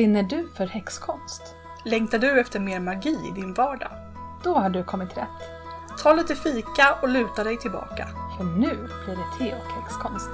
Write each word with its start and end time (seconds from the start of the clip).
Brinner 0.00 0.22
du 0.22 0.48
för 0.48 0.66
häxkonst? 0.66 1.42
Längtar 1.84 2.18
du 2.18 2.40
efter 2.40 2.60
mer 2.60 2.80
magi 2.80 3.18
i 3.28 3.40
din 3.40 3.54
vardag? 3.54 3.92
Då 4.44 4.54
har 4.54 4.70
du 4.70 4.84
kommit 4.84 5.16
rätt. 5.16 5.28
Ta 6.02 6.12
lite 6.12 6.34
fika 6.34 6.94
och 7.02 7.08
luta 7.08 7.44
dig 7.44 7.58
tillbaka. 7.58 8.08
För 8.36 8.44
nu 8.44 8.76
blir 9.04 9.16
det 9.16 9.38
te 9.38 9.54
och 9.54 9.72
häxkonst. 9.72 10.30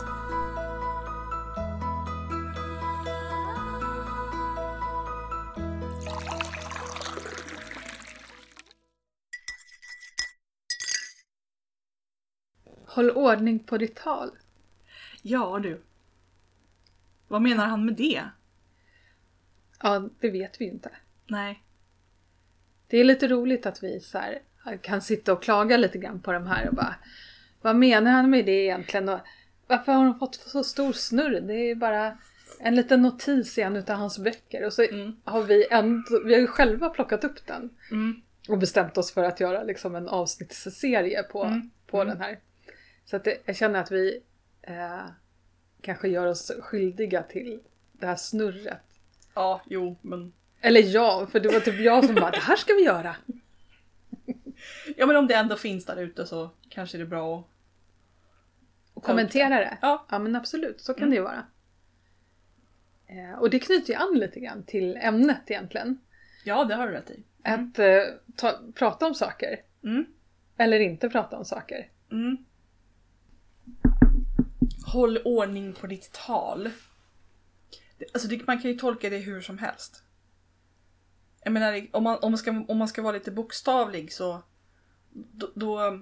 Håll 12.87 13.11
ordning 13.11 13.59
på 13.59 13.79
ditt 13.79 13.97
tal. 13.97 14.31
Ja 15.23 15.59
du. 15.59 15.83
Vad 17.29 17.43
menar 17.43 17.67
han 17.67 17.85
med 17.85 17.95
det? 17.97 18.23
Ja, 19.83 20.09
det 20.21 20.31
vet 20.31 20.61
vi 20.61 20.65
ju 20.65 20.71
inte. 20.71 20.91
Nej. 21.27 21.63
Det 22.89 22.99
är 22.99 23.05
lite 23.05 23.29
roligt 23.29 23.67
att 23.67 23.83
vi 23.83 24.01
så 24.01 24.19
här, 24.19 24.39
kan 24.83 25.03
sitta 25.03 25.33
och 25.33 25.43
klaga 25.43 25.77
lite 25.77 25.99
grann 25.99 26.21
på 26.21 26.33
de 26.33 26.47
här 26.47 26.69
och 26.69 26.75
bara 26.75 26.95
Vad 27.63 27.77
menar 27.77 28.11
han 28.11 28.31
med 28.31 28.47
det 28.47 28.53
egentligen? 28.65 29.09
Och 29.09 29.21
varför 29.67 29.93
har 29.93 30.05
de 30.05 30.19
fått 30.19 30.35
så 30.35 30.65
stor 30.65 30.93
snurr? 30.93 31.41
Det 31.41 31.55
är 31.55 31.65
ju 31.67 31.75
bara 31.75 32.19
en 32.59 32.75
liten 32.77 33.03
notis 33.03 33.59
i 33.59 33.63
en 33.63 33.77
utav 33.77 33.97
hans 33.97 34.19
böcker 34.19 34.65
och 34.67 34.73
så 34.73 34.83
Mm. 34.83 35.17
har 35.25 35.43
vi 35.43 35.67
ändå, 35.71 36.23
vi 36.25 36.35
har 36.35 36.41
ju 36.41 36.47
själva 36.47 36.89
plockat 36.91 37.25
upp 37.25 37.47
den 37.47 37.71
Mm. 37.91 38.23
och 38.49 38.59
bestämt 38.59 38.99
oss 38.99 39.13
för 39.13 39.25
att 39.25 39.41
göra 39.41 39.63
liksom 39.63 39.95
en 39.97 40.09
avsnittsserie 40.09 41.23
på, 41.23 41.45
Mm. 41.45 41.71
på 41.87 42.01
Mm. 42.03 42.09
den 42.15 42.21
här. 42.23 42.39
Så 43.05 43.17
att 43.17 43.25
det, 43.25 43.37
jag 43.45 43.57
känner 43.57 43.81
att 43.81 43.91
vi 43.93 44.21
eh, 44.63 45.05
kanske 45.81 46.09
gör 46.09 46.27
oss 46.27 46.53
skyldiga 46.61 47.23
till 47.23 47.61
det 47.93 48.07
här 48.07 48.17
snurret. 48.17 48.83
Ja, 49.37 49.63
jo, 49.67 49.97
men... 50.03 50.33
Eller 50.61 50.81
jag, 50.83 51.31
för 51.31 51.41
det 51.41 51.49
var 51.49 51.61
typ 51.61 51.81
jag 51.81 52.05
som 52.05 52.15
bara 52.15 52.31
det 52.31 52.39
här 52.39 52.57
ska 52.57 52.75
vi 52.75 52.85
göra. 52.85 53.17
Ja 54.97 55.07
men 55.07 55.17
om 55.17 55.27
det 55.27 55.35
ändå 55.35 55.57
finns 55.57 55.85
där 55.85 55.97
ute 55.97 56.27
så 56.27 56.51
kanske 56.69 56.99
det 56.99 57.03
är 57.05 57.07
bra 57.07 57.39
att... 57.39 57.47
Och 58.95 59.03
kommentera 59.05 59.49
det. 59.49 59.79
Ja. 59.83 60.07
Ja 60.11 60.19
men 60.19 60.37
absolut, 60.37 60.81
så 60.81 60.95
kan 60.95 61.03
Mm. 61.03 61.11
det 61.11 61.17
ju 61.17 61.23
vara. 61.23 61.47
Eh, 63.07 63.39
och 63.39 63.51
det 63.51 63.59
knyter 63.59 63.93
ju 63.93 63.95
an 63.99 64.19
lite 64.19 64.41
grann 64.41 64.63
till 64.63 64.97
ämnet 64.97 65.43
egentligen. 65.51 65.99
Ja, 66.45 66.65
det 66.65 66.75
har 66.75 66.87
du 66.87 66.93
rätt 66.93 67.11
i. 67.11 67.23
Mm. 67.45 67.71
Att 67.71 67.79
eh, 67.79 68.03
ta, 68.37 68.59
prata 68.75 69.07
om 69.07 69.15
saker. 69.15 69.61
Mm. 69.85 70.07
Eller 70.57 70.81
inte 70.81 71.09
prata 71.09 71.37
om 71.39 71.45
saker. 71.45 71.89
Mm. 72.13 72.37
Håll 74.87 75.19
ordning 75.25 75.73
på 75.73 75.87
ditt 75.87 76.13
tal. 76.13 76.71
Alltså 78.15 78.29
det, 78.29 78.47
man 78.47 78.59
kan 78.63 78.71
ju 78.71 78.77
tolka 78.79 79.11
det 79.11 79.19
hur 79.19 79.41
som 79.41 79.59
helst. 79.59 80.03
Jag 81.45 81.53
menar, 81.53 81.87
om 81.93 82.03
man, 82.05 82.19
om 82.23 82.31
man, 82.33 82.39
ska, 82.39 82.65
om 82.69 82.79
man 82.79 82.89
ska 82.89 83.03
vara 83.03 83.13
lite 83.13 83.31
bokstavlig 83.31 84.13
så 84.13 84.43
då, 85.13 85.51
då 85.55 86.01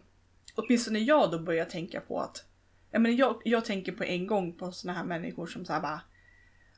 åtminstone 0.54 0.98
jag 0.98 1.30
då 1.30 1.38
börjar 1.38 1.64
tänka 1.64 2.00
på 2.00 2.20
att 2.20 2.44
jag, 2.90 3.02
menar, 3.02 3.16
jag, 3.16 3.40
jag 3.44 3.64
tänker 3.64 3.92
på 3.92 4.04
en 4.04 4.26
gång 4.26 4.52
på 4.52 4.72
såna 4.72 4.92
här 4.92 5.04
människor 5.04 5.46
som 5.46 5.64
säger 5.64 5.80
bara 5.80 6.00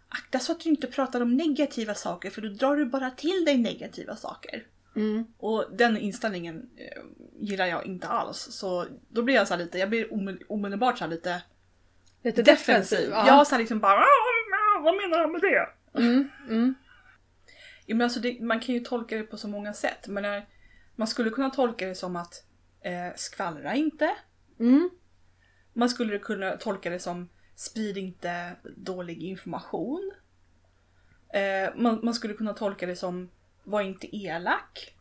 Akta 0.09 0.39
så 0.39 0.53
att 0.53 0.61
du 0.61 0.69
inte 0.71 0.87
pratar 0.87 1.21
om 1.21 1.37
negativa 1.37 1.95
saker 1.95 2.31
för 2.31 2.43
då 2.43 2.49
drar 2.49 2.77
du 2.77 2.85
bara 2.87 3.11
till 3.11 3.45
dig 3.47 3.57
negativa 3.59 4.17
saker. 4.17 4.67
Och 5.39 5.65
den 5.73 5.97
inställningen 5.97 6.71
eh, 6.77 7.03
gillar 7.41 7.67
jag 7.67 7.87
inte 7.87 8.09
alls. 8.09 8.39
Så 8.39 8.87
då 9.09 9.23
blir 9.23 9.35
jag 9.35 9.49
så 9.49 9.55
här 9.55 9.65
lite, 9.65 9.79
jag 9.79 9.91
blir 9.91 10.09
omedelbart 10.53 10.99
så 10.99 11.07
lite 11.07 11.43
Lite 12.23 12.43
defensiv. 12.43 12.99
defensiv. 12.99 13.11
Ja, 13.11 13.45
så 13.45 13.51
här 13.51 13.59
liksom 13.59 13.81
bara 13.81 13.93
"Ah, 14.01 14.26
vad 14.87 14.97
menar 14.97 15.19
han 15.19 15.33
med 15.33 15.41
det? 15.41 15.69
Mm, 16.01 16.29
mm. 16.49 16.75
Ja, 17.87 17.95
men 17.95 18.05
alltså 18.05 18.21
det, 18.21 18.41
man 18.41 18.61
kan 18.61 18.75
ju 18.75 18.81
tolka 18.81 19.17
det 19.17 19.23
på 19.23 19.37
så 19.37 19.49
många 19.49 19.73
sätt. 19.73 20.09
Men 20.09 20.23
när, 20.23 20.49
man 20.97 21.09
skulle 21.09 21.31
kunna 21.31 21.51
tolka 21.51 21.87
det 21.87 21.95
som 21.95 22.17
att 22.17 22.45
eh, 22.81 23.15
skvallra 23.17 23.75
inte. 23.75 24.17
Mm. 24.61 24.91
Man 25.73 25.89
skulle 25.89 26.19
kunna 26.19 26.57
tolka 26.57 26.91
det 26.91 26.99
som 26.99 27.29
sprid 27.55 27.97
inte 27.97 28.57
dålig 28.77 29.23
information. 29.23 30.13
Eh, 31.33 31.75
man, 31.77 32.01
man 32.03 32.15
skulle 32.15 32.35
kunna 32.35 32.55
tolka 32.55 32.87
det 32.87 32.97
som 32.97 33.31
var 33.65 33.81
inte 33.81 34.17
elak. 34.17 34.95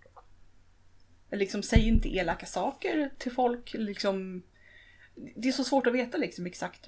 Liksom 1.32 1.64
säg 1.64 1.88
inte 1.88 2.16
elaka 2.16 2.46
saker 2.46 3.10
till 3.18 3.32
folk. 3.32 3.74
Liksom, 3.74 4.44
det 5.36 5.48
är 5.48 5.52
så 5.52 5.64
svårt 5.64 5.88
att 5.88 5.94
veta 5.94 6.18
liksom 6.18 6.46
exakt. 6.46 6.86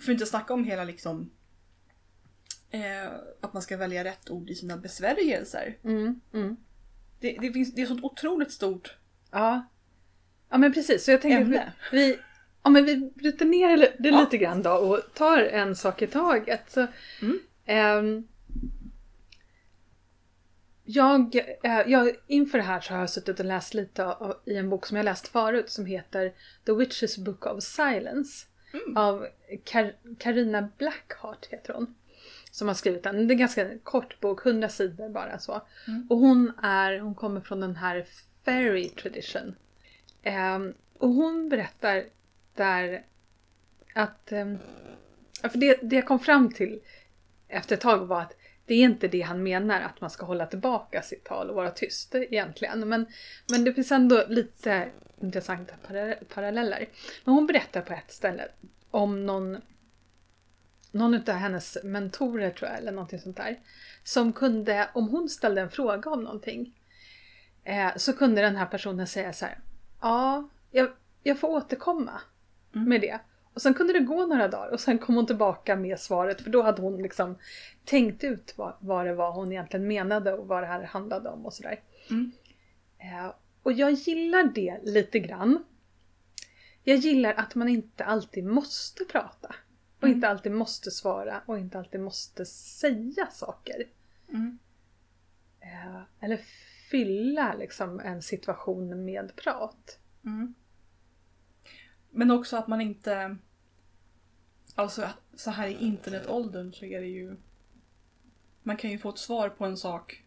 För 0.00 0.02
att 0.02 0.08
inte 0.08 0.26
snacka 0.26 0.54
om 0.54 0.64
hela 0.64 0.84
liksom 0.84 1.30
eh, 2.74 3.12
att 3.40 3.52
man 3.52 3.62
ska 3.62 3.76
välja 3.76 4.04
rätt 4.04 4.30
ord 4.30 4.50
i 4.50 4.54
sina 4.54 4.76
besvärjelser. 4.76 5.76
Mm, 5.84 6.20
mm. 6.34 6.56
Det, 7.20 7.38
det, 7.40 7.52
finns, 7.52 7.74
det 7.74 7.82
är 7.82 7.86
sånt 7.86 8.04
otroligt 8.04 8.52
stort 8.52 8.96
Ja. 9.30 9.66
Ja 10.48 10.58
men 10.58 10.72
precis, 10.72 11.04
så 11.04 11.10
jag 11.10 11.22
tänker 11.22 11.40
Ämne. 11.40 11.72
vi, 11.92 11.98
vi, 11.98 12.18
ja, 12.62 12.70
men 12.70 12.84
vi 12.84 12.96
bryter 13.14 13.44
ner 13.46 13.76
det 13.98 14.08
Ja. 14.08 14.20
lite 14.20 14.38
grann 14.38 14.62
då 14.62 14.70
och 14.70 15.00
tar 15.14 15.38
en 15.38 15.76
sak 15.76 16.02
i 16.02 16.06
taget. 16.06 16.70
Så, 16.70 16.86
Mm. 17.22 17.38
ehm, 17.66 18.28
jag, 20.84 21.36
eh, 21.64 21.80
jag, 21.86 22.16
inför 22.26 22.58
det 22.58 22.64
här 22.64 22.80
så 22.80 22.92
har 22.92 23.00
jag 23.00 23.10
suttit 23.10 23.40
och 23.40 23.46
läst 23.46 23.74
lite 23.74 24.04
av, 24.06 24.36
i 24.46 24.56
en 24.56 24.70
bok 24.70 24.86
som 24.86 24.96
jag 24.96 25.04
läst 25.04 25.28
förut 25.28 25.70
som 25.70 25.86
heter 25.86 26.32
The 26.66 26.72
Witch's 26.72 27.24
Book 27.24 27.46
of 27.46 27.62
Silence. 27.64 28.46
Mm. 28.72 28.96
Av 28.96 29.26
Kar- 29.64 29.94
Carina 30.18 30.68
Blackheart 30.78 31.46
heter 31.46 31.72
hon. 31.74 31.94
Som 32.54 32.68
har 32.68 32.74
skrivit 32.74 33.02
den. 33.02 33.14
Det 33.16 33.32
är 33.32 33.34
en 33.34 33.38
ganska 33.38 33.78
kort 33.78 34.20
bok, 34.20 34.46
100 34.46 34.68
sidor 34.68 35.08
bara 35.08 35.38
så. 35.38 35.62
Mm. 35.88 36.06
Och 36.10 36.18
hon 36.18 36.52
är, 36.62 36.98
hon 36.98 37.14
kommer 37.14 37.40
från 37.40 37.60
den 37.60 37.76
här 37.76 38.06
fairy 38.44 38.88
tradition. 38.88 39.54
Ehm, 40.22 40.74
och 40.98 41.08
hon 41.08 41.48
berättar 41.48 42.04
där 42.54 43.04
att, 43.94 44.32
ja, 45.42 45.48
för 45.48 45.58
det, 45.58 45.78
det 45.82 45.96
jag 45.96 46.06
kom 46.06 46.18
fram 46.18 46.52
till 46.52 46.80
efter 47.48 47.74
ett 47.76 47.82
tag 47.82 48.06
var 48.06 48.20
att 48.20 48.36
det 48.66 48.74
är 48.74 48.78
inte 48.82 49.08
det 49.08 49.20
han 49.20 49.42
menar 49.42 49.80
att 49.80 50.00
man 50.00 50.10
ska 50.10 50.26
hålla 50.26 50.46
tillbaka 50.46 51.02
sitt 51.02 51.24
tal 51.24 51.50
och 51.50 51.56
vara 51.56 51.70
tyst 51.70 52.14
egentligen. 52.14 52.88
Men, 52.88 53.06
men 53.50 53.64
det 53.64 53.74
finns 53.74 53.92
ändå 53.92 54.24
lite 54.28 54.88
intressanta 55.20 55.74
para- 55.86 56.16
paralleller. 56.34 56.88
Men 57.24 57.34
hon 57.34 57.46
berättar 57.46 57.80
på 57.80 57.92
ett 57.92 58.12
ställe 58.12 58.48
om 58.90 59.26
någon, 59.26 59.60
någon 60.94 61.14
av 61.14 61.34
hennes 61.34 61.78
mentorer 61.84 62.50
tror 62.50 62.70
jag, 62.70 62.78
eller 62.78 62.92
någonting 62.92 63.18
sånt 63.20 63.36
där. 63.36 63.60
Som 64.04 64.32
kunde, 64.32 64.88
om 64.94 65.08
hon 65.08 65.28
ställde 65.28 65.60
en 65.60 65.70
fråga 65.70 66.10
om 66.10 66.22
någonting, 66.22 66.74
eh, 67.64 67.90
så 67.96 68.12
kunde 68.12 68.40
den 68.42 68.56
här 68.56 68.66
personen 68.66 69.06
säga 69.06 69.32
så 69.32 69.44
här. 69.44 69.58
Ja, 70.00 70.48
jag, 70.70 70.90
jag 71.22 71.38
får 71.40 71.48
återkomma 71.48 72.20
Mm. 72.74 72.88
med 72.88 73.00
det. 73.00 73.18
Och 73.54 73.62
sen 73.62 73.74
kunde 73.74 73.92
det 73.92 74.00
gå 74.00 74.26
några 74.26 74.48
dagar 74.48 74.68
och 74.72 74.80
sen 74.80 74.98
kom 74.98 75.14
hon 75.14 75.26
tillbaka 75.26 75.76
med 75.76 76.00
svaret 76.00 76.40
för 76.40 76.50
då 76.50 76.62
hade 76.62 76.82
hon 76.82 77.02
liksom 77.02 77.38
tänkt 77.84 78.24
ut 78.24 78.54
vad, 78.56 78.74
vad 78.80 79.06
det 79.06 79.14
var 79.14 79.32
hon 79.32 79.52
egentligen 79.52 79.86
menade 79.88 80.32
och 80.32 80.48
vad 80.48 80.62
det 80.62 80.66
här 80.66 80.82
handlade 80.82 81.28
om 81.28 81.46
och 81.46 81.52
sådär. 81.52 81.80
Mm. 82.10 82.32
Eh, 82.98 83.32
och 83.62 83.72
jag 83.72 83.92
gillar 83.92 84.44
det 84.44 84.78
lite 84.82 85.18
grann. 85.18 85.64
Jag 86.82 86.96
gillar 86.96 87.34
att 87.34 87.54
man 87.54 87.68
inte 87.68 88.04
alltid 88.04 88.44
måste 88.44 89.04
prata. 89.04 89.54
Och 90.04 90.08
Mm. 90.08 90.16
inte 90.16 90.28
alltid 90.28 90.52
måste 90.52 90.90
svara 90.90 91.42
och 91.46 91.58
inte 91.58 91.78
alltid 91.78 92.00
måste 92.00 92.46
säga 92.46 93.26
saker. 93.30 93.84
Mm. 94.28 94.58
Eh, 95.60 96.02
eller 96.20 96.36
fylla 96.90 97.54
liksom 97.54 98.00
en 98.00 98.22
situation 98.22 99.04
med 99.04 99.36
prat. 99.36 99.98
Mm. 100.24 100.54
Men 102.10 102.30
också 102.30 102.56
att 102.56 102.68
man 102.68 102.80
inte... 102.80 103.36
Alltså 104.74 105.08
så 105.34 105.50
här 105.50 105.68
i 105.68 105.72
internetåldern 105.84 106.72
så 106.72 106.84
är 106.84 107.00
det 107.00 107.06
ju... 107.06 107.36
Man 108.62 108.76
kan 108.76 108.90
ju 108.90 108.98
få 108.98 109.08
ett 109.08 109.18
svar 109.18 109.48
på 109.48 109.64
en 109.64 109.76
sak 109.76 110.22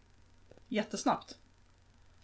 jättesnabbt. 0.68 1.38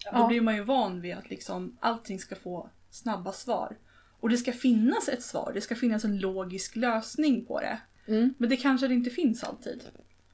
Då 0.04 0.10
Ja. 0.12 0.26
blir 0.28 0.40
man 0.40 0.54
ju 0.56 0.62
van 0.64 1.00
vid 1.00 1.14
att 1.14 1.30
liksom 1.30 1.76
allting 1.80 2.18
ska 2.18 2.36
få 2.36 2.70
snabba 2.90 3.32
svar. 3.32 3.76
Och 4.24 4.30
det 4.30 4.36
ska 4.36 4.52
finnas 4.52 5.08
ett 5.08 5.22
svar, 5.22 5.52
det 5.54 5.60
ska 5.60 5.74
finnas 5.74 6.04
en 6.04 6.18
logisk 6.18 6.76
lösning 6.76 7.46
på 7.46 7.60
det. 7.60 7.80
Mm. 8.06 8.34
Men 8.38 8.48
det 8.48 8.56
kanske 8.56 8.88
det 8.88 8.94
inte 8.94 9.10
finns 9.10 9.44
alltid. 9.44 9.82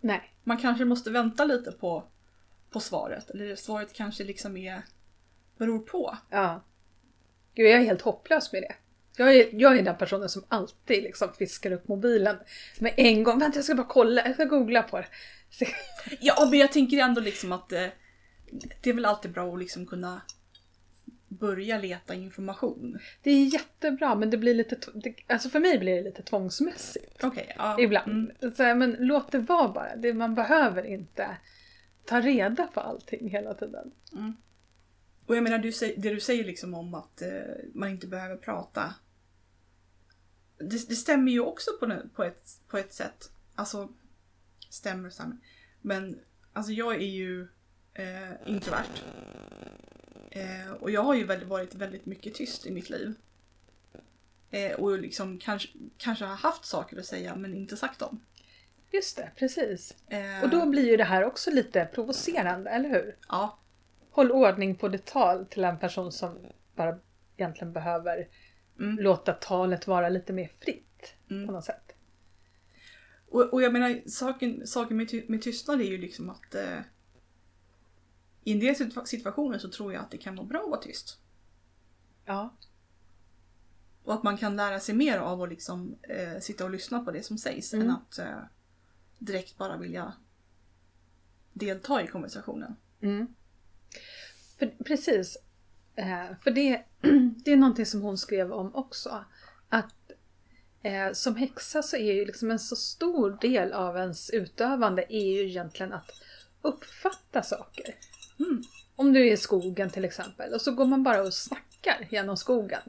Nej. 0.00 0.34
Man 0.44 0.56
kanske 0.56 0.84
måste 0.84 1.10
vänta 1.10 1.44
lite 1.44 1.72
på, 1.72 2.04
på 2.70 2.80
svaret. 2.80 3.30
Eller 3.30 3.56
svaret 3.56 3.92
kanske 3.92 4.24
liksom 4.24 4.56
är... 4.56 4.82
beror 5.58 5.78
på. 5.78 6.18
Ja. 6.30 6.64
Gud, 7.54 7.66
jag 7.66 7.80
är 7.80 7.84
helt 7.84 8.02
hopplös 8.02 8.52
med 8.52 8.62
det. 8.62 8.74
Jag 9.16 9.36
är, 9.36 9.48
jag 9.52 9.78
är 9.78 9.82
den 9.82 9.96
personen 9.96 10.28
som 10.28 10.44
alltid 10.48 11.02
liksom 11.02 11.32
fiskar 11.32 11.72
upp 11.72 11.88
mobilen 11.88 12.36
med 12.78 12.94
en 12.96 13.22
gång. 13.22 13.38
Vänta, 13.38 13.58
jag 13.58 13.64
ska 13.64 13.74
bara 13.74 13.86
kolla. 13.86 14.26
Jag 14.26 14.34
ska 14.34 14.44
googla 14.44 14.82
på 14.82 14.98
det. 14.98 15.08
Ja, 16.20 16.48
men 16.50 16.58
jag 16.58 16.72
tänker 16.72 16.98
ändå 16.98 17.20
liksom 17.20 17.52
att 17.52 17.72
eh, 17.72 17.86
det 18.82 18.90
är 18.90 18.94
väl 18.94 19.04
alltid 19.04 19.32
bra 19.32 19.52
att 19.52 19.58
liksom 19.58 19.86
kunna 19.86 20.20
börja 21.30 21.78
leta 21.78 22.14
information. 22.14 22.98
Det 23.22 23.30
är 23.30 23.44
jättebra 23.44 24.14
men 24.14 24.30
det 24.30 24.36
blir 24.36 24.54
lite, 24.54 24.76
det, 24.94 25.14
alltså 25.26 25.48
för 25.48 25.60
mig 25.60 25.78
blir 25.78 25.96
det 25.96 26.02
lite 26.02 26.22
tvångsmässigt. 26.22 27.24
Okej, 27.24 27.54
ja. 27.58 27.80
Ibland. 27.80 28.30
Mm. 28.40 28.54
Så 28.54 28.74
men 28.74 28.96
låt 28.98 29.32
det 29.32 29.38
vara 29.38 29.68
bara. 29.68 29.96
Det, 29.96 30.14
man 30.14 30.34
behöver 30.34 30.86
inte 30.86 31.36
ta 32.04 32.20
reda 32.20 32.66
på 32.66 32.80
allting 32.80 33.28
hela 33.28 33.54
tiden. 33.54 33.92
Och 35.26 35.36
jag 35.36 35.42
menar, 35.42 35.58
du, 35.58 35.70
det 35.96 36.10
du 36.10 36.20
säger 36.20 36.44
liksom 36.44 36.74
om 36.74 36.94
att 36.94 37.22
eh, 37.22 37.28
man 37.74 37.90
inte 37.90 38.06
behöver 38.06 38.36
prata. 38.36 38.94
Det, 40.58 40.88
det 40.88 40.96
stämmer 40.96 41.32
ju 41.32 41.40
också 41.40 41.70
på, 41.80 41.96
på, 42.14 42.24
ett, 42.24 42.48
på 42.68 42.78
ett 42.78 42.94
sätt. 42.94 43.30
Alltså, 43.54 43.88
stämmer 44.70 45.06
och 45.06 45.12
stämmer. 45.12 45.36
Men 45.80 46.20
alltså 46.52 46.72
jag 46.72 46.94
är 46.94 47.06
ju 47.06 47.48
eh, 47.94 48.32
introvert. 48.46 49.02
Eh, 50.30 50.72
och 50.80 50.90
jag 50.90 51.02
har 51.02 51.14
ju 51.14 51.24
väldigt, 51.24 51.48
varit 51.48 51.74
väldigt 51.74 52.06
mycket 52.06 52.34
tyst 52.34 52.66
i 52.66 52.70
mitt 52.70 52.90
liv. 52.90 53.14
Eh, 54.50 54.72
och 54.72 54.98
liksom 54.98 55.38
kanske, 55.38 55.68
kanske 55.98 56.24
har 56.24 56.36
haft 56.36 56.64
saker 56.64 56.98
att 56.98 57.06
säga 57.06 57.36
men 57.36 57.54
inte 57.54 57.76
sagt 57.76 57.98
dem. 57.98 58.20
Just 58.92 59.16
det, 59.16 59.30
precis. 59.36 59.94
Eh, 60.08 60.42
Och 60.44 60.50
då 60.50 60.66
blir 60.66 60.86
ju 60.90 60.96
det 60.96 61.04
här 61.04 61.24
också 61.24 61.50
lite 61.50 61.84
provocerande, 61.94 62.70
eller 62.70 62.88
hur? 62.88 63.16
Ja, 63.28 63.56
Håll 64.12 64.32
ordning 64.32 64.74
på 64.76 64.88
ditt 64.88 65.04
tal 65.06 65.46
till 65.46 65.64
en 65.64 65.78
person 65.78 66.12
som 66.12 66.38
bara 66.74 66.98
egentligen 67.36 67.72
behöver 67.72 68.28
Mm. 68.80 68.96
låta 68.98 69.32
talet 69.32 69.86
vara 69.86 70.08
lite 70.08 70.32
mer 70.32 70.50
fritt 70.60 71.14
Mm. 71.30 71.46
på 71.46 71.52
något 71.52 71.64
sätt. 71.64 71.94
Och, 73.28 73.52
och 73.52 73.62
jag 73.62 73.72
menar, 73.72 74.00
saken, 74.06 74.66
saken 74.66 74.96
med, 74.96 75.08
ty, 75.08 75.24
med 75.28 75.42
tystnad 75.42 75.80
är 75.80 75.84
ju 75.84 75.98
liksom 75.98 76.30
att 76.30 76.54
eh, 76.54 76.78
i 78.44 78.52
en 78.52 78.60
del 78.60 78.74
situa- 78.74 79.04
situationer 79.04 79.58
så 79.58 79.68
tror 79.70 79.92
jag 79.92 80.02
att 80.02 80.10
det 80.10 80.18
kan 80.18 80.36
vara 80.36 80.46
bra 80.46 80.60
att 80.62 80.70
vara 80.70 80.80
tyst. 80.80 81.18
Ja, 82.24 82.54
Och 84.04 84.14
att 84.14 84.22
man 84.22 84.36
kan 84.36 84.56
lära 84.56 84.80
sig 84.80 84.94
mer 84.94 85.18
av 85.18 85.42
att 85.42 85.48
liksom 85.48 85.96
eh, 86.02 86.40
sitta 86.40 86.64
och 86.64 86.70
lyssna 86.70 87.04
på 87.04 87.10
det 87.10 87.22
som 87.22 87.38
sägs 87.38 87.74
Mm. 87.74 87.86
än 87.86 87.92
att 87.94 88.18
eh, 88.18 88.38
direkt 89.18 89.56
bara 89.58 89.76
vilja 89.76 90.12
delta 91.52 92.02
i 92.02 92.06
konversationen. 92.06 92.76
Mm. 93.00 93.34
För, 94.58 94.66
precis. 94.84 95.36
Eh, 95.96 96.26
för 96.42 96.50
det, 96.50 96.84
det 97.44 97.52
är 97.52 97.56
någonting 97.56 97.86
som 97.86 98.02
hon 98.02 98.18
skrev 98.18 98.52
om 98.52 98.74
också. 98.74 99.24
Att 99.68 99.94
eh, 100.82 101.12
som 101.12 101.36
häxa 101.36 101.82
så 101.82 101.96
är 101.96 102.12
ju 102.12 102.24
liksom 102.24 102.50
en 102.50 102.58
så 102.58 102.76
stor 102.76 103.38
del 103.40 103.72
av 103.72 103.96
ens 103.96 104.30
utövande 104.30 105.04
är 105.14 105.32
ju 105.32 105.48
egentligen 105.48 105.92
att 105.92 106.10
uppfatta 106.62 107.42
saker. 107.42 107.94
Mm. 108.40 108.62
Om 108.96 109.12
du 109.12 109.28
är 109.28 109.32
i 109.32 109.36
skogen 109.36 109.90
till 109.90 110.04
exempel 110.04 110.54
och 110.54 110.60
så 110.60 110.72
går 110.72 110.86
man 110.86 111.02
bara 111.02 111.22
och 111.22 111.34
snackar 111.34 112.06
genom 112.10 112.36
skogen. 112.36 112.82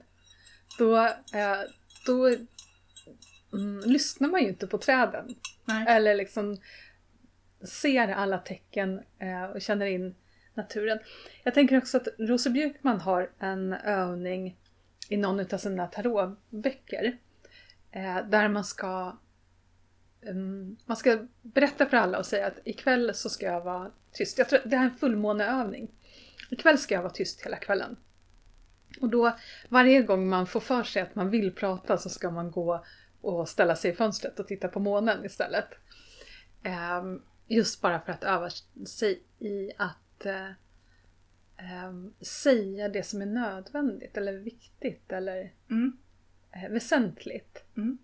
Då, 0.77 0.98
eh, 1.07 1.62
då 2.06 2.27
mm, 3.53 3.80
lyssnar 3.86 4.30
man 4.30 4.42
ju 4.42 4.48
inte 4.48 4.68
på 4.68 4.77
träden. 4.77 5.36
Nej. 5.65 5.86
Eller 5.88 6.15
liksom 6.15 6.57
ser 7.62 8.07
alla 8.07 8.38
tecken 8.38 9.01
eh, 9.19 9.44
och 9.44 9.62
känner 9.62 9.86
in 9.86 10.15
naturen. 10.53 11.00
Jag 11.44 11.53
tänker 11.53 11.77
också 11.77 11.98
att 11.98 12.07
Rose 12.18 12.50
Björkman 12.50 13.01
har 13.01 13.31
en 13.39 13.74
övning 13.74 14.57
i 15.09 15.18
någon 15.18 15.53
av 15.53 15.57
sina 15.57 15.88
tarotböcker. 15.88 17.18
Eh, 17.92 18.25
där 18.30 18.48
man 18.48 18.63
ska 18.63 19.18
mm, 20.21 20.77
man 20.86 20.98
ska 20.98 21.27
berätta 21.42 21.86
för 21.86 21.98
alla 21.98 22.19
och 22.19 22.25
säga 22.25 22.48
att 22.48 22.59
ikväll 22.63 23.12
så 23.13 23.30
ska 23.30 23.45
jag 23.45 23.62
vara 23.62 23.92
tyst. 24.12 24.38
Jag 24.38 24.50
tror, 24.50 24.60
det 24.66 24.78
här 24.78 24.86
är 24.86 24.90
en 24.90 24.96
fullmåneövning. 24.98 25.92
Ikväll 26.50 26.78
ska 26.78 26.96
jag 26.96 27.02
vara 27.02 27.13
tyst 27.13 27.42
hela 27.46 27.58
kvällen. 27.58 27.98
Och 29.02 29.10
då 29.10 29.38
varje 29.69 30.02
gång 30.02 30.30
man 30.30 30.48
får 30.48 30.60
för 30.60 30.84
sig 30.84 31.02
att 31.02 31.16
man 31.16 31.30
vill 31.30 31.56
prata 31.56 31.98
så 31.98 32.10
ska 32.10 32.31
man 32.31 32.52
gå 32.52 32.86
och 33.22 33.50
ställa 33.50 33.75
sig 33.75 33.92
i 33.92 33.94
fönstret 33.96 34.40
och 34.40 34.48
titta 34.48 34.68
på 34.68 34.80
månen 34.80 35.25
istället. 35.25 35.68
Ehm, 36.63 37.22
just 37.48 37.81
bara 37.81 38.02
för 38.02 38.12
att 38.12 38.24
öva 38.24 38.50
sig 38.86 39.24
i 39.40 39.72
att 39.78 40.25
eh, 40.25 40.52
ehm, 41.58 42.13
säga 42.22 42.90
det 42.90 43.04
som 43.04 43.22
är 43.22 43.25
nödvändigt 43.25 44.18
eller 44.18 44.34
viktigt 44.34 45.12
eller 45.12 45.54
Mm. 45.69 45.98
eh, 46.52 46.69
väsentligt. 46.69 47.63
Mm. 47.78 47.98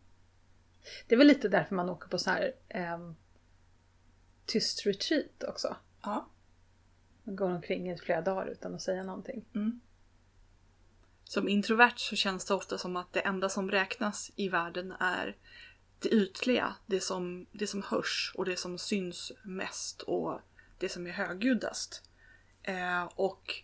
Det 1.08 1.16
är 1.16 1.18
väl 1.18 1.28
lite 1.28 1.50
därför 1.50 1.76
man 1.76 1.90
åker 1.90 2.08
på 2.08 2.18
så 2.18 2.30
här 2.30 2.54
ehm, 2.70 3.16
tyst 4.46 4.86
retreat 4.86 5.44
också. 5.48 5.76
Ja. 6.02 6.30
Man 7.24 7.36
går 7.36 7.50
omkring 7.50 7.92
i 7.92 7.98
flera 7.98 8.22
dagar 8.22 8.48
utan 8.48 8.76
att 8.76 8.82
säga 8.82 9.04
någonting. 9.04 9.46
Mm. 9.56 9.80
Som 11.24 11.50
introvert 11.50 11.98
så 11.98 12.16
känns 12.16 12.46
det 12.46 12.54
ofta 12.54 12.78
som 12.78 12.96
att 12.96 13.14
det 13.14 13.20
enda 13.20 13.50
som 13.50 13.72
räknas 13.72 14.32
i 14.36 14.50
världen 14.50 14.92
är 14.92 15.36
det 16.00 16.10
ytliga, 16.10 16.76
det 16.86 17.00
som, 17.00 17.46
det 17.52 17.68
som 17.68 17.84
hörs 17.84 18.34
och 18.36 18.46
det 18.46 18.58
som 18.58 18.78
syns 18.78 19.32
mest 19.44 20.02
och 20.02 20.42
det 20.80 20.90
som 20.90 21.08
är 21.08 21.12
högljuddast. 21.12 22.04
Eh, 22.64 23.04
och 23.04 23.64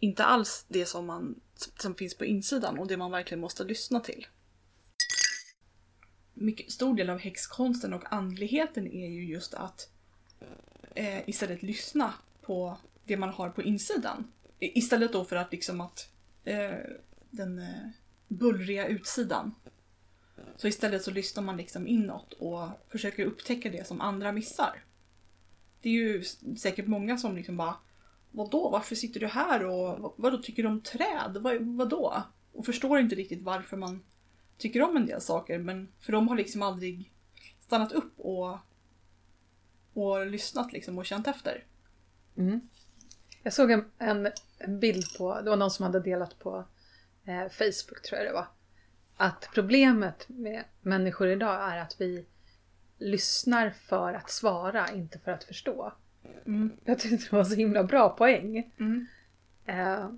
inte 0.00 0.24
alls 0.24 0.64
det 0.68 0.86
som, 0.86 1.06
man, 1.06 1.40
som 1.54 1.94
finns 1.94 2.18
på 2.18 2.24
insidan 2.24 2.78
och 2.78 2.86
det 2.86 2.96
man 2.96 3.10
verkligen 3.10 3.40
måste 3.40 3.64
lyssna 3.64 4.00
till. 4.00 4.26
Mycket 6.34 6.72
stor 6.72 6.94
del 6.94 7.10
av 7.10 7.18
häxkonsten 7.18 7.94
och 7.94 8.12
andligheten 8.12 8.86
är 8.86 9.08
ju 9.08 9.24
just 9.24 9.54
att 9.54 9.88
eh, 10.94 11.28
istället 11.28 11.62
lyssna 11.62 12.14
på 12.42 12.78
det 13.04 13.16
man 13.16 13.28
har 13.28 13.50
på 13.50 13.62
insidan. 13.62 14.32
Istället 14.58 15.12
då 15.12 15.24
för 15.24 15.36
att 15.36 15.52
liksom 15.52 15.80
att 15.80 16.08
eh, 16.44 16.74
den 17.30 17.58
eh, 17.58 17.88
bullriga 18.28 18.86
utsidan. 18.86 19.54
Så 20.56 20.68
istället 20.68 21.02
så 21.02 21.10
lyssnar 21.10 21.42
man 21.42 21.56
liksom 21.56 21.86
inåt 21.86 22.32
och 22.32 22.68
försöker 22.88 23.24
upptäcka 23.24 23.70
det 23.70 23.86
som 23.86 24.00
andra 24.00 24.32
missar. 24.32 24.84
Det 25.80 25.88
är 25.88 25.92
ju 25.92 26.24
säkert 26.56 26.86
många 26.86 27.18
som 27.18 27.36
liksom 27.36 27.56
bara 27.56 27.76
Vadå, 28.32 28.68
varför 28.68 28.94
sitter 28.94 29.20
du 29.20 29.26
här 29.26 29.64
och 29.66 30.14
vadå, 30.16 30.38
tycker 30.38 30.62
du 30.62 30.68
om 30.68 30.80
träd? 30.80 31.36
Vad, 31.40 31.62
vadå? 31.62 32.22
Och 32.52 32.66
förstår 32.66 32.98
inte 32.98 33.14
riktigt 33.14 33.42
varför 33.42 33.76
man 33.76 34.02
tycker 34.58 34.82
om 34.82 34.96
en 34.96 35.06
del 35.06 35.20
saker 35.20 35.58
men 35.58 35.88
för 36.00 36.12
de 36.12 36.28
har 36.28 36.36
liksom 36.36 36.62
aldrig 36.62 37.12
stannat 37.60 37.92
upp 37.92 38.12
och, 38.20 38.58
och 40.02 40.26
lyssnat 40.26 40.72
liksom 40.72 40.98
och 40.98 41.06
känt 41.06 41.26
efter. 41.26 41.64
Mm. 42.36 42.60
Jag 43.42 43.52
såg 43.52 43.70
en, 43.70 43.84
en, 43.98 44.32
bild 44.80 45.04
på, 45.18 45.40
det 45.40 45.50
var 45.50 45.56
någon 45.56 45.70
som 45.70 45.84
hade 45.84 46.00
delat 46.00 46.38
på 46.38 46.64
eh, 47.24 47.48
Facebook 47.48 48.02
tror 48.02 48.18
jag 48.18 48.26
det 48.26 48.32
var. 48.32 48.46
Att 49.16 49.48
problemet 49.54 50.28
med 50.28 50.64
människor 50.80 51.28
idag 51.28 51.72
är 51.72 51.78
att 51.78 52.00
vi 52.00 52.26
lyssnar 52.98 53.70
för 53.70 54.14
att 54.14 54.30
svara, 54.30 54.90
inte 54.92 55.18
för 55.18 55.30
att 55.32 55.44
förstå. 55.44 55.92
Mm. 56.46 56.76
Jag 56.84 56.98
tyckte 56.98 57.16
det 57.16 57.36
var 57.36 57.44
så 57.44 57.54
himla 57.54 57.84
bra 57.84 58.08
poäng. 58.08 58.72
Mm. 58.78 59.06
Eh, 59.66 60.10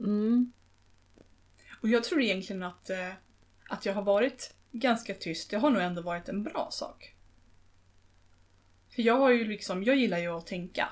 mm, 0.00 0.52
Och 1.80 1.88
jag 1.88 2.04
tror 2.04 2.22
egentligen 2.22 2.62
att, 2.62 2.90
eh, 2.90 3.12
att 3.68 3.86
jag 3.86 3.94
har 3.94 4.02
varit 4.02 4.54
ganska 4.72 5.14
tyst. 5.14 5.50
Det 5.50 5.56
har 5.56 5.70
nog 5.70 5.82
ändå 5.82 6.02
varit 6.02 6.28
en 6.28 6.42
bra 6.42 6.68
sak. 6.70 7.13
För 8.94 9.02
jag 9.02 9.18
har 9.18 9.30
ju 9.30 9.44
liksom, 9.44 9.84
jag 9.84 9.96
gillar 9.96 10.18
ju 10.18 10.28
att 10.28 10.46
tänka. 10.46 10.88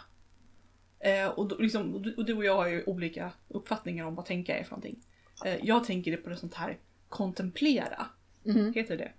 Eh, 1.00 1.26
och, 1.28 1.48
då, 1.48 1.56
liksom, 1.58 1.94
och 1.94 2.00
du- 2.02 2.14
och 2.14 2.24
du 2.24 2.34
och 2.34 2.44
jag 2.44 2.56
har 2.56 2.68
ju 2.68 2.84
olika 2.84 3.32
uppfattningar 3.48 4.04
om 4.04 4.14
vad 4.14 4.26
tänka 4.26 4.58
är 4.58 4.64
för 4.64 4.70
någonting. 4.70 5.00
Eh, 5.44 5.58
jag 5.62 5.84
tänker 5.84 6.10
det 6.10 6.16
på 6.16 6.30
det 6.30 6.36
sånt 6.36 6.54
här 6.54 6.78
kontemplera. 7.08 8.06
mm, 8.46 8.72
Heter 8.74 8.96
det 8.96 9.12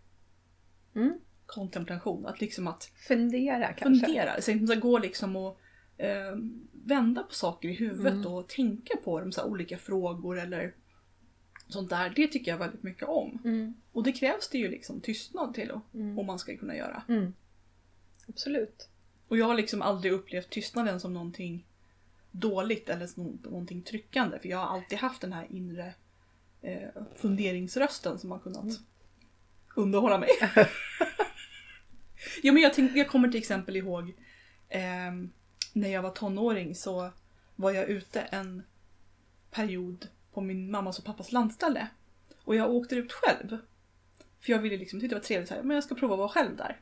mm. 0.96 1.14
Kontemplation. 1.46 2.26
Att 2.26 2.42
liksom 2.42 2.68
att 2.68 2.84
Fundera 3.08 3.74
kanske. 3.74 4.06
fundera. 4.06 4.42
Så 4.42 4.74
att 4.74 4.80
gå 4.80 4.98
liksom 5.00 5.36
och 5.36 5.60
eh, 5.98 6.36
vända 6.72 7.24
på 7.24 7.34
saker 7.34 7.70
i 7.70 7.74
huvudet 7.74 8.14
Mm. 8.14 8.28
och 8.28 8.48
tänka 8.50 8.98
på 9.04 9.20
dem, 9.20 9.32
så 9.32 9.44
olika 9.46 9.78
frågor 9.78 10.40
eller 10.40 10.74
sånt 11.68 11.90
där. 11.90 12.14
Det 12.16 12.28
tycker 12.28 12.52
jag 12.52 12.58
väldigt 12.58 12.84
mycket 12.84 13.08
om. 13.08 13.42
Mm, 13.46 13.74
Och 13.92 14.04
det 14.04 14.12
krävs 14.12 14.50
det 14.50 14.58
ju 14.58 14.70
liksom 14.70 15.02
tystnad 15.02 15.54
till 15.54 15.72
mm, 15.94 16.20
om 16.20 16.26
man 16.26 16.40
ska 16.40 16.58
kunna 16.58 16.76
göra. 16.76 17.04
Absolut. 18.30 18.88
Och 19.28 19.38
jag 19.38 19.46
har 19.46 19.56
liksom 19.56 19.82
aldrig 19.82 20.14
upplevt 20.14 20.50
tystnaden 20.50 21.00
som 21.00 21.14
någonting 21.14 21.66
dåligt 22.32 22.90
eller 22.90 23.08
som 23.08 23.24
nå- 23.24 23.50
någonting 23.50 23.82
tryckande. 23.82 24.40
För 24.40 24.50
jag 24.50 24.58
har 24.58 24.66
alltid 24.76 24.98
haft 24.98 25.22
den 25.22 25.34
här 25.34 25.48
inre 25.50 25.94
eh, 26.62 26.90
funderingsrösten 27.16 28.20
som 28.20 28.32
har 28.32 28.40
kunnat 28.40 28.64
Mm. 28.64 28.76
underhålla 29.76 30.18
mig. 30.18 30.30
jo 32.44 32.54
men 32.54 32.64
jag, 32.64 32.74
tänk, 32.74 32.96
jag 32.98 33.08
kommer 33.08 33.28
till 33.30 33.40
exempel 33.40 33.76
ihåg 33.76 34.14
ehm, 34.70 35.30
när 35.74 35.90
jag 35.90 36.02
var 36.02 36.12
tonåring 36.12 36.76
så 36.76 37.10
var 37.56 37.72
jag 37.72 37.86
ute 37.90 38.22
en 38.22 38.64
period 39.52 40.08
på 40.34 40.42
min 40.42 40.72
mammas 40.72 41.00
och 41.00 41.06
pappas 41.06 41.32
landställe. 41.32 41.88
Och 42.44 42.56
jag 42.56 42.72
åkte 42.72 42.96
ut 42.96 43.12
själv. 43.14 43.58
För 44.42 44.52
jag 44.52 44.60
ville 44.60 44.78
liksom, 44.78 45.00
tyckte 45.00 45.16
det 45.16 45.20
var 45.20 45.26
trevligt, 45.26 45.50
så 45.50 45.56
här, 45.56 45.64
men 45.64 45.76
jag 45.76 45.84
ska 45.84 45.96
prova 45.96 46.14
att 46.14 46.18
vara 46.20 46.30
själv 46.30 46.58
där. 46.58 46.80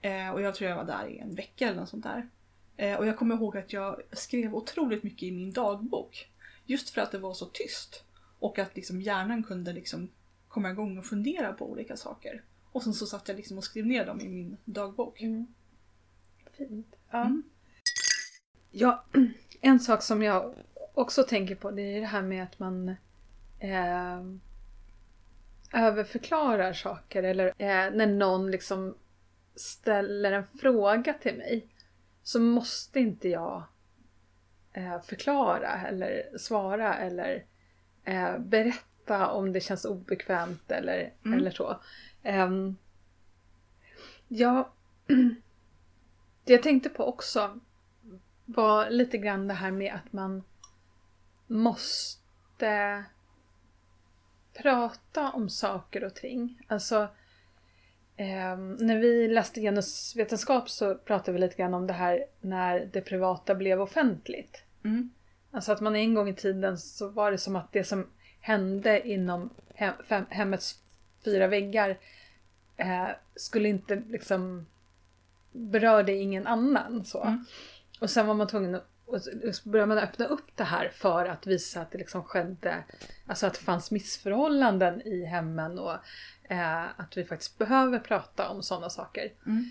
Eh, 0.00 0.30
och 0.30 0.42
jag 0.42 0.54
tror 0.54 0.70
jag 0.70 0.76
var 0.76 0.84
där 0.84 1.06
i 1.08 1.18
en 1.18 1.34
vecka 1.34 1.68
eller 1.68 1.80
något 1.80 1.88
sånt 1.88 2.04
där. 2.04 2.28
Eh, 2.76 2.98
och 2.98 3.06
jag 3.06 3.16
kommer 3.16 3.34
ihåg 3.34 3.56
att 3.56 3.72
jag 3.72 4.02
skrev 4.12 4.54
otroligt 4.54 5.02
mycket 5.02 5.22
i 5.22 5.30
min 5.30 5.52
dagbok. 5.52 6.30
Just 6.66 6.90
för 6.90 7.00
att 7.00 7.12
det 7.12 7.18
var 7.18 7.34
så 7.34 7.46
tyst. 7.46 8.04
Och 8.38 8.58
att 8.58 8.76
liksom 8.76 9.00
hjärnan 9.00 9.42
kunde 9.42 9.72
liksom 9.72 10.10
komma 10.48 10.70
igång 10.70 10.98
och 10.98 11.06
fundera 11.06 11.52
på 11.52 11.70
olika 11.70 11.96
saker. 11.96 12.42
Och 12.72 12.82
sen 12.82 12.94
så 12.94 13.06
satt 13.06 13.28
jag 13.28 13.36
liksom 13.36 13.58
och 13.58 13.64
skrev 13.64 13.86
ner 13.86 14.06
dem 14.06 14.20
i 14.20 14.28
min 14.28 14.56
dagbok. 14.64 15.20
Mm. 15.20 15.46
Fint. 16.56 16.96
Ja. 17.10 17.20
Mm. 17.24 17.42
ja, 18.70 19.04
en 19.60 19.80
sak 19.80 20.02
som 20.02 20.22
jag 20.22 20.54
också 20.94 21.22
tänker 21.22 21.54
på 21.54 21.70
det 21.70 21.82
är 21.82 22.00
det 22.00 22.06
här 22.06 22.22
med 22.22 22.42
att 22.42 22.58
man 22.58 22.88
eh, 23.58 24.22
överförklarar 25.72 26.72
saker 26.72 27.22
eller 27.22 27.46
eh, 27.46 27.90
när 27.94 28.06
någon 28.06 28.50
liksom 28.50 28.94
ställer 29.58 30.32
en 30.32 30.46
fråga 30.60 31.12
till 31.12 31.36
mig 31.36 31.68
så 32.22 32.40
måste 32.40 33.00
inte 33.00 33.28
jag 33.28 33.62
eh, 34.72 35.00
förklara 35.00 35.86
eller 35.86 36.38
svara 36.38 36.94
eller 36.94 37.44
eh, 38.04 38.38
berätta 38.38 39.28
om 39.30 39.52
det 39.52 39.60
känns 39.60 39.84
obekvämt 39.84 40.70
eller, 40.70 41.12
Mm. 41.24 41.38
eller 41.38 41.50
så. 41.50 41.80
Ja, 44.28 44.72
det 45.08 45.32
jag 46.52 46.62
tänkte 46.62 46.88
på 46.88 47.04
också 47.04 47.60
var 48.44 48.90
lite 48.90 49.18
grann 49.18 49.48
det 49.48 49.54
här 49.54 49.70
med 49.70 49.94
att 49.94 50.12
man 50.12 50.42
måste 51.46 53.04
prata 54.54 55.30
om 55.32 55.48
saker 55.50 56.04
och 56.04 56.14
ting. 56.14 56.62
Alltså, 56.68 57.08
ehm, 58.18 58.74
när 58.74 58.98
vi 58.98 59.28
läste 59.28 59.60
genusvetenskap 59.60 60.70
så 60.70 60.94
pratade 60.94 61.32
vi 61.32 61.38
lite 61.38 61.56
grann 61.56 61.74
om 61.74 61.86
det 61.86 61.92
här 61.92 62.24
när 62.40 62.88
det 62.92 63.00
privata 63.00 63.54
blev 63.54 63.80
offentligt. 63.80 64.62
Mm. 64.84 65.10
Alltså 65.50 65.72
att 65.72 65.80
man 65.80 65.96
en 65.96 66.14
gång 66.14 66.28
i 66.28 66.34
tiden 66.34 66.78
så 66.78 67.08
var 67.08 67.30
det 67.30 67.38
som 67.38 67.56
att 67.56 67.72
det 67.72 67.84
som 67.84 68.06
hände 68.40 69.08
inom 69.08 69.50
hem, 69.74 69.94
fem, 70.08 70.24
hemmets 70.28 70.78
fyra 71.24 71.46
väggar 71.46 71.98
eh, 72.76 73.08
skulle 73.34 73.68
inte 73.68 74.02
liksom 74.08 74.66
berörde 75.52 76.12
ingen 76.12 76.46
annan. 76.46 77.04
Så. 77.04 77.22
Mm. 77.22 77.44
Och 78.00 78.10
sen 78.10 78.26
var 78.26 78.34
man 78.34 78.48
tvungen 78.48 78.74
att 78.74 78.88
och 79.08 79.22
så 79.54 79.68
började 79.68 79.88
man 79.94 79.98
öppna 79.98 80.26
upp 80.26 80.56
det 80.56 80.64
här 80.64 80.88
för 80.88 81.26
att 81.26 81.46
visa 81.46 81.80
att 81.80 81.90
det 81.90 81.98
liksom 81.98 82.24
skedde, 82.24 82.84
alltså 83.26 83.46
att 83.46 83.54
det 83.54 83.60
fanns 83.60 83.90
missförhållanden 83.90 85.02
i 85.02 85.24
hemmen 85.24 85.78
och 85.78 85.96
eh, 86.48 87.00
att 87.00 87.16
vi 87.16 87.24
faktiskt 87.24 87.58
behöver 87.58 87.98
prata 87.98 88.48
om 88.48 88.62
sådana 88.62 88.90
saker. 88.90 89.32
Mm. 89.46 89.70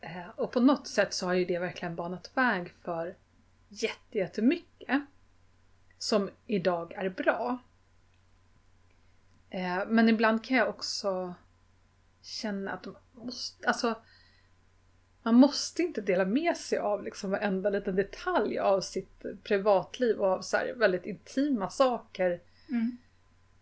Eh, 0.00 0.28
och 0.36 0.52
på 0.52 0.60
något 0.60 0.88
sätt 0.88 1.14
så 1.14 1.26
har 1.26 1.34
ju 1.34 1.44
det 1.44 1.58
verkligen 1.58 1.96
banat 1.96 2.30
väg 2.34 2.72
för 2.82 3.16
jätte- 3.68 4.18
jättemycket 4.18 5.02
som 5.98 6.30
idag 6.46 6.92
är 6.92 7.08
bra. 7.08 7.58
Eh, 9.50 9.86
men 9.88 10.08
ibland 10.08 10.44
kan 10.44 10.56
jag 10.56 10.68
också 10.68 11.34
känna 12.22 12.72
att 12.72 12.86
man 12.86 12.94
måste, 13.12 13.66
alltså, 13.66 14.02
man 15.22 15.34
måste 15.34 15.82
inte 15.82 16.00
dela 16.00 16.24
med 16.24 16.56
sig 16.56 16.78
av 16.78 17.04
liksom 17.04 17.30
varenda 17.30 17.70
liten 17.70 17.96
detalj 17.96 18.58
av 18.58 18.80
sitt 18.80 19.22
privatliv 19.42 20.16
och 20.20 20.26
av 20.26 20.42
så 20.42 20.58
väldigt 20.76 21.06
intima 21.06 21.70
saker. 21.70 22.40
Mm. 22.68 22.96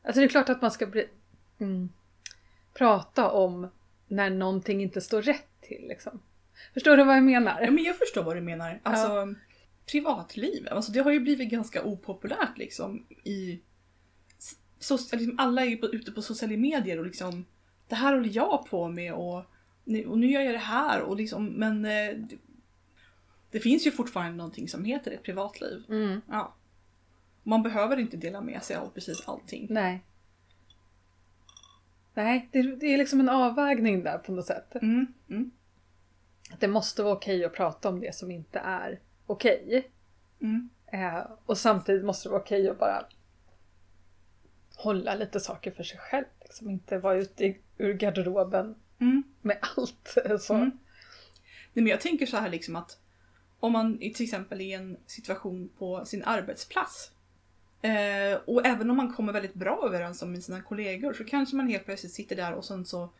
Alltså 0.02 0.20
det 0.20 0.26
är 0.26 0.28
klart 0.28 0.48
att 0.48 0.62
man 0.62 0.70
ska 0.70 0.86
bli, 0.86 1.08
mm, 1.58 1.88
prata 2.74 3.30
om 3.30 3.68
när 4.08 4.30
någonting 4.30 4.82
inte 4.82 5.00
står 5.00 5.22
rätt 5.22 5.48
till. 5.60 5.84
Liksom. 5.88 6.22
Förstår 6.74 6.96
du 6.96 7.04
vad 7.04 7.16
jag 7.16 7.24
menar? 7.24 7.60
Ja, 7.62 7.70
men 7.70 7.84
jag 7.84 7.96
förstår 7.98 8.22
vad 8.22 8.36
du 8.36 8.40
menar. 8.40 8.80
Alltså, 8.82 9.34
privatliv, 9.86 10.68
alltså, 10.70 10.92
det 10.92 11.00
har 11.00 11.10
ju 11.10 11.20
blivit 11.20 11.50
ganska 11.50 11.84
opopulärt 11.84 12.58
liksom 12.58 13.06
i... 13.24 13.60
Så, 14.78 14.94
liksom, 15.16 15.34
alla 15.38 15.64
är 15.64 15.76
på, 15.76 15.86
ute 15.86 16.12
på 16.12 16.22
sociala 16.22 16.56
medier 16.56 16.98
och 16.98 17.04
liksom 17.06 17.44
det 17.88 17.94
här 17.94 18.14
håller 18.14 18.30
jag 18.36 18.66
på 18.70 18.88
med 18.88 19.14
och, 19.14 19.44
nu- 19.84 20.06
och 20.06 20.18
nu 20.18 20.30
gör 20.30 20.40
jag 20.40 20.54
det 20.54 20.58
här 20.58 21.00
och 21.00 21.16
liksom, 21.16 21.46
men 21.46 21.84
eh, 21.84 22.14
det, 22.16 22.36
det 23.50 23.60
finns 23.60 23.86
ju 23.86 23.90
fortfarande 23.90 24.36
någonting 24.36 24.68
som 24.68 24.84
heter 24.84 25.10
ett 25.10 25.22
privatliv. 25.22 25.84
Mm, 25.88 26.20
Ja. 26.28 26.54
Man 27.42 27.62
behöver 27.62 27.96
inte 27.96 28.16
dela 28.16 28.40
med 28.40 28.62
sig 28.62 28.76
av 28.76 28.88
precis 28.94 29.28
allting. 29.28 29.66
nej. 29.70 30.04
Nej, 32.24 32.48
det, 32.52 32.62
det 32.62 32.86
är 32.94 32.98
liksom 32.98 33.20
en 33.20 33.28
avvägning 33.28 34.02
där 34.02 34.18
på 34.18 34.32
något 34.32 34.46
sätt. 34.46 34.74
Mm, 34.74 35.06
mm, 35.30 35.50
Att 36.52 36.60
det 36.60 36.68
måste 36.68 37.02
vara 37.02 37.14
okej 37.14 37.44
att 37.44 37.54
prata 37.54 37.88
om 37.88 38.00
det 38.00 38.14
som 38.14 38.30
inte 38.30 38.58
är 38.58 39.00
okej. 39.26 39.90
mm. 40.40 40.68
Eh, 40.92 41.22
och 41.46 41.58
samtidigt 41.58 42.04
måste 42.04 42.28
det 42.28 42.32
vara 42.32 42.42
okej 42.42 42.68
att 42.68 42.78
bara 42.78 43.04
hålla 44.76 45.14
lite 45.14 45.40
saker 45.40 45.70
för 45.70 45.82
sig 45.82 45.98
själv. 45.98 46.24
Liksom 46.40 46.70
inte 46.70 46.98
vara 46.98 47.14
ute 47.16 47.44
i, 47.44 47.58
ur 47.78 47.94
garderoben 47.94 48.74
Mm. 49.00 49.22
med 49.42 49.58
allt. 49.76 50.16
Så. 50.40 50.54
Mm. 50.54 50.70
Nej, 51.72 51.82
men 51.84 51.86
jag 51.86 52.00
tänker 52.00 52.26
så 52.26 52.36
här 52.36 52.48
liksom 52.50 52.76
att 52.76 52.98
om 53.60 53.72
man 53.72 54.02
är 54.02 54.10
till 54.10 54.24
exempel 54.24 54.60
i 54.60 54.72
en 54.72 54.96
situation 55.06 55.68
på 55.78 56.04
sin 56.04 56.24
arbetsplats 56.24 57.12
eh, 57.82 58.38
och 58.46 58.66
även 58.66 58.90
om 58.90 58.96
man 58.96 59.14
kommer 59.14 59.32
väldigt 59.32 59.54
bra 59.54 59.82
överens 59.86 60.22
med 60.22 60.44
sina 60.44 60.62
kollegor 60.62 61.12
så 61.12 61.24
kanske 61.24 61.56
man 61.56 61.68
helt 61.68 61.84
plötsligt 61.84 62.12
sitter 62.12 62.36
där 62.36 62.52
och 62.52 62.64
sen 62.64 62.84
så 62.86 63.12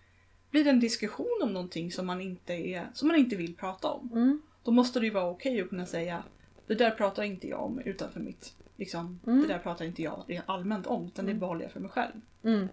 blir 0.51 0.65
det 0.65 0.71
en 0.71 0.81
diskussion 0.81 1.41
om 1.43 1.53
någonting 1.53 1.93
som 1.93 2.07
man 2.07 2.21
inte, 2.21 2.53
är, 2.53 2.91
som 2.95 3.09
man 3.09 3.17
inte 3.17 3.37
vill 3.37 3.57
prata 3.57 3.89
om. 3.89 4.13
Mm. 4.13 4.43
Då 4.65 4.71
måste 4.71 5.01
det 5.01 5.07
ju 5.07 5.13
vara 5.13 5.31
okej 5.31 5.61
att 5.63 5.69
kunna 5.69 5.87
säga 5.87 6.25
det 6.67 6.75
där 6.75 6.91
pratar 6.91 7.23
inte 7.23 7.49
jag 7.49 7.61
om 7.65 7.81
utanför 7.81 8.21
mitt 8.21 8.55
liksom, 8.77 9.21
Mm. 9.27 9.43
det 9.43 9.49
där 9.49 9.59
pratar 9.59 9.85
inte 9.85 10.03
jag 10.03 10.43
allmänt 10.47 10.87
om 10.87 11.07
utan 11.07 11.25
det 11.25 11.31
Mm. 11.31 11.41
behåller 11.41 11.63
jag 11.63 11.73
för 11.73 11.81
mig 11.81 11.91
själv. 11.91 12.21
Mm. 12.45 12.69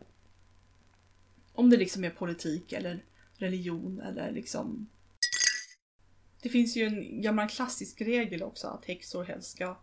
Om 1.54 1.70
det 1.70 1.78
liksom 1.78 2.04
är 2.04 2.10
politik 2.10 2.74
eller 2.74 3.04
religion 3.38 4.00
eller 4.00 4.32
liksom... 4.32 4.90
Det 6.42 6.50
finns 6.50 6.76
ju 6.76 6.84
en 6.84 7.22
gammal 7.22 7.50
klassisk 7.50 8.02
regel 8.02 8.44
också 8.44 8.68
att 8.68 8.86
häxor 8.86 9.24
helst 9.24 9.52
ska... 9.52 9.78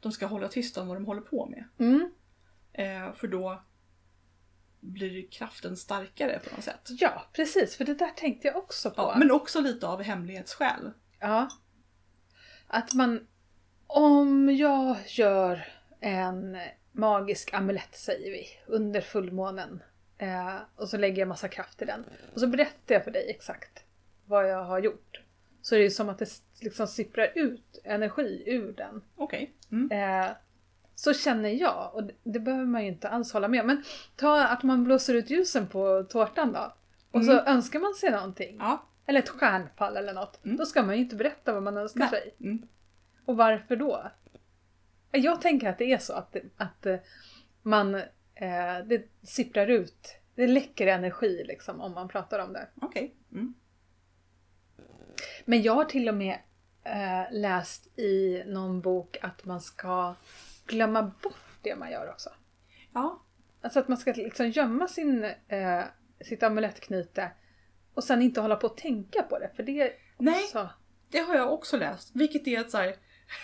De 0.00 0.12
ska 0.12 0.26
hålla 0.26 0.48
tyst 0.48 0.78
om 0.78 0.88
vad 0.88 0.96
de 0.96 1.06
håller 1.06 1.20
på 1.20 1.46
med. 1.46 1.64
Mm. 1.78 2.10
Eh, 2.72 3.14
för 3.14 3.28
då 3.28 3.62
blir 4.80 5.30
kraften 5.30 5.76
starkare 5.76 6.38
på 6.38 6.56
något 6.56 6.64
sätt. 6.64 6.88
Ja, 6.88 7.24
precis. 7.32 7.76
För 7.76 7.84
det 7.84 7.94
där 7.94 8.10
tänkte 8.16 8.48
jag 8.48 8.56
också 8.56 8.90
på. 8.90 9.02
Ja, 9.02 9.14
men 9.18 9.30
också 9.30 9.60
lite 9.60 9.86
av 9.86 10.02
hemlighetsskäl. 10.02 10.92
Ja. 11.20 11.48
Att 12.66 12.94
man... 12.94 13.26
Om 13.86 14.56
jag 14.56 14.96
gör 15.06 15.68
en 16.00 16.58
magisk 16.92 17.54
amulett 17.54 17.96
säger 17.96 18.30
vi, 18.30 18.46
under 18.66 19.00
fullmånen. 19.00 19.82
Eh, 20.18 20.56
och 20.76 20.88
så 20.88 20.96
lägger 20.96 21.18
jag 21.18 21.28
massa 21.28 21.48
kraft 21.48 21.82
i 21.82 21.84
den. 21.84 22.04
Och 22.34 22.40
så 22.40 22.46
berättar 22.46 22.94
jag 22.94 23.04
för 23.04 23.10
dig 23.10 23.30
exakt 23.30 23.84
vad 24.26 24.50
jag 24.50 24.64
har 24.64 24.78
gjort. 24.78 25.20
Så 25.62 25.74
är 25.74 25.78
det 25.80 25.90
som 25.90 26.08
att 26.08 26.18
det 26.18 26.28
liksom 26.60 26.86
sipprar 26.86 27.32
ut 27.34 27.80
energi 27.84 28.42
ur 28.46 28.72
den. 28.72 29.02
Okej. 29.16 29.52
Mm. 29.70 29.90
Eh, 29.90 30.30
så 30.94 31.14
känner 31.14 31.48
jag, 31.48 31.90
och 31.94 32.10
det, 32.22 32.40
behöver 32.40 32.66
man 32.66 32.82
ju 32.82 32.88
inte 32.88 33.08
alls 33.08 33.32
hålla 33.32 33.48
med. 33.48 33.66
Men 33.66 33.82
ta 34.16 34.44
att 34.44 34.62
man 34.62 34.84
blåser 34.84 35.14
ut 35.14 35.30
ljusen 35.30 35.66
på 35.66 36.02
tårtan 36.08 36.52
då. 36.52 36.72
Och 37.10 37.24
så 37.24 37.32
Mm. 37.32 37.44
önskar 37.46 37.78
man 37.80 37.94
sig 37.94 38.10
någonting. 38.10 38.56
Ja. 38.60 38.82
Eller 39.06 39.18
ett 39.20 39.28
stjärnfall 39.28 39.96
eller 39.96 40.12
något. 40.12 40.44
Mm. 40.44 40.56
Då 40.56 40.66
ska 40.66 40.82
man 40.82 40.94
ju 40.96 41.00
inte 41.02 41.16
berätta 41.16 41.52
vad 41.52 41.62
man 41.62 41.76
önskar 41.76 42.00
Nej. 42.00 42.08
sig. 42.10 42.34
Mm. 42.40 42.66
Och 43.24 43.36
varför 43.36 43.76
då? 43.76 44.10
Jag 45.10 45.40
tänker 45.40 45.68
att 45.68 45.78
det 45.78 45.92
är 45.92 45.98
så 45.98 46.12
att, 46.12 46.36
att 46.56 46.86
eh, 46.86 46.96
man, 47.62 47.94
eh, 48.34 48.78
det 48.86 49.08
sipprar 49.22 49.66
ut. 49.66 50.14
Det 50.34 50.46
läcker 50.46 50.86
energi 50.86 51.44
liksom 51.48 51.80
om 51.80 51.92
man 51.92 52.08
pratar 52.08 52.38
om 52.38 52.52
det. 52.52 52.66
Okej. 52.80 53.14
Mm. 53.32 53.54
Men 55.48 55.62
jag 55.62 55.74
har 55.74 55.84
till 55.84 56.08
och 56.08 56.14
med 56.14 56.38
eh, 56.84 57.32
läst 57.32 57.98
i 57.98 58.42
någon 58.46 58.80
bok 58.80 59.16
att 59.22 59.44
man 59.44 59.60
ska 59.60 60.14
glömma 60.66 61.02
bort 61.02 61.58
det 61.62 61.76
man 61.76 61.90
gör 61.90 62.10
också. 62.10 62.30
Ja. 62.94 63.22
Alltså 63.60 63.78
att 63.78 63.88
man 63.88 63.98
ska 63.98 64.12
liksom 64.12 64.48
gömma 64.48 64.88
sin, 64.88 65.24
eh, 65.48 65.82
sitt 66.20 66.42
amulettknyte 66.42 67.30
och 67.94 68.04
sen 68.04 68.22
inte 68.22 68.40
hålla 68.40 68.56
på 68.56 68.66
att 68.66 68.76
tänka 68.76 69.22
på 69.22 69.38
det. 69.38 69.50
För 69.56 69.62
det 69.62 69.92
Nej. 70.18 70.44
också... 70.44 70.68
Det 71.10 71.18
har 71.18 71.34
jag 71.34 71.52
också 71.52 71.76
läst. 71.76 72.10
Vilket 72.14 72.46
är 72.46 72.60
att 72.60 72.70
så 72.70 72.78
här, 72.78 72.96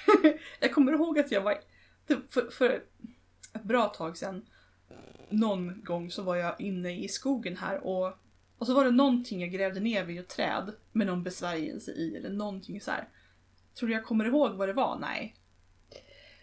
Jag 0.61 0.73
kommer 0.73 0.93
ihåg 0.93 1.19
att 1.19 1.33
jag 1.33 1.41
var... 1.41 1.59
typ 2.09 2.33
För, 2.33 2.51
för 2.51 2.71
ett 3.55 3.63
bra 3.63 3.89
tag 3.89 4.17
sedan. 4.17 4.47
Någon 5.29 5.85
gång 5.85 6.11
så 6.11 6.23
var 6.23 6.37
jag 6.37 6.61
inne 6.61 7.05
i 7.05 7.09
skogen 7.09 7.57
här 7.57 7.87
och... 7.87 8.19
Och 8.65 8.69
så 8.69 8.75
var 8.75 8.85
det 8.85 8.91
någonting 8.91 9.41
jag 9.41 9.51
grävde 9.51 9.81
ner 9.81 10.05
vid 10.05 10.21
ett 10.21 10.29
träd 10.29 10.73
med 10.93 11.07
någon 11.07 11.23
besvärjelse 11.23 11.91
i 11.91 12.17
eller 12.17 12.31
någonting 12.31 12.81
så 12.81 12.91
här. 12.91 13.09
Tror 13.79 13.89
du 13.89 13.95
jag 13.95 14.05
kommer 14.05 14.25
ihåg 14.25 14.53
vad 14.53 14.69
det 14.69 14.73
var? 14.73 14.99
Nej. 14.99 15.37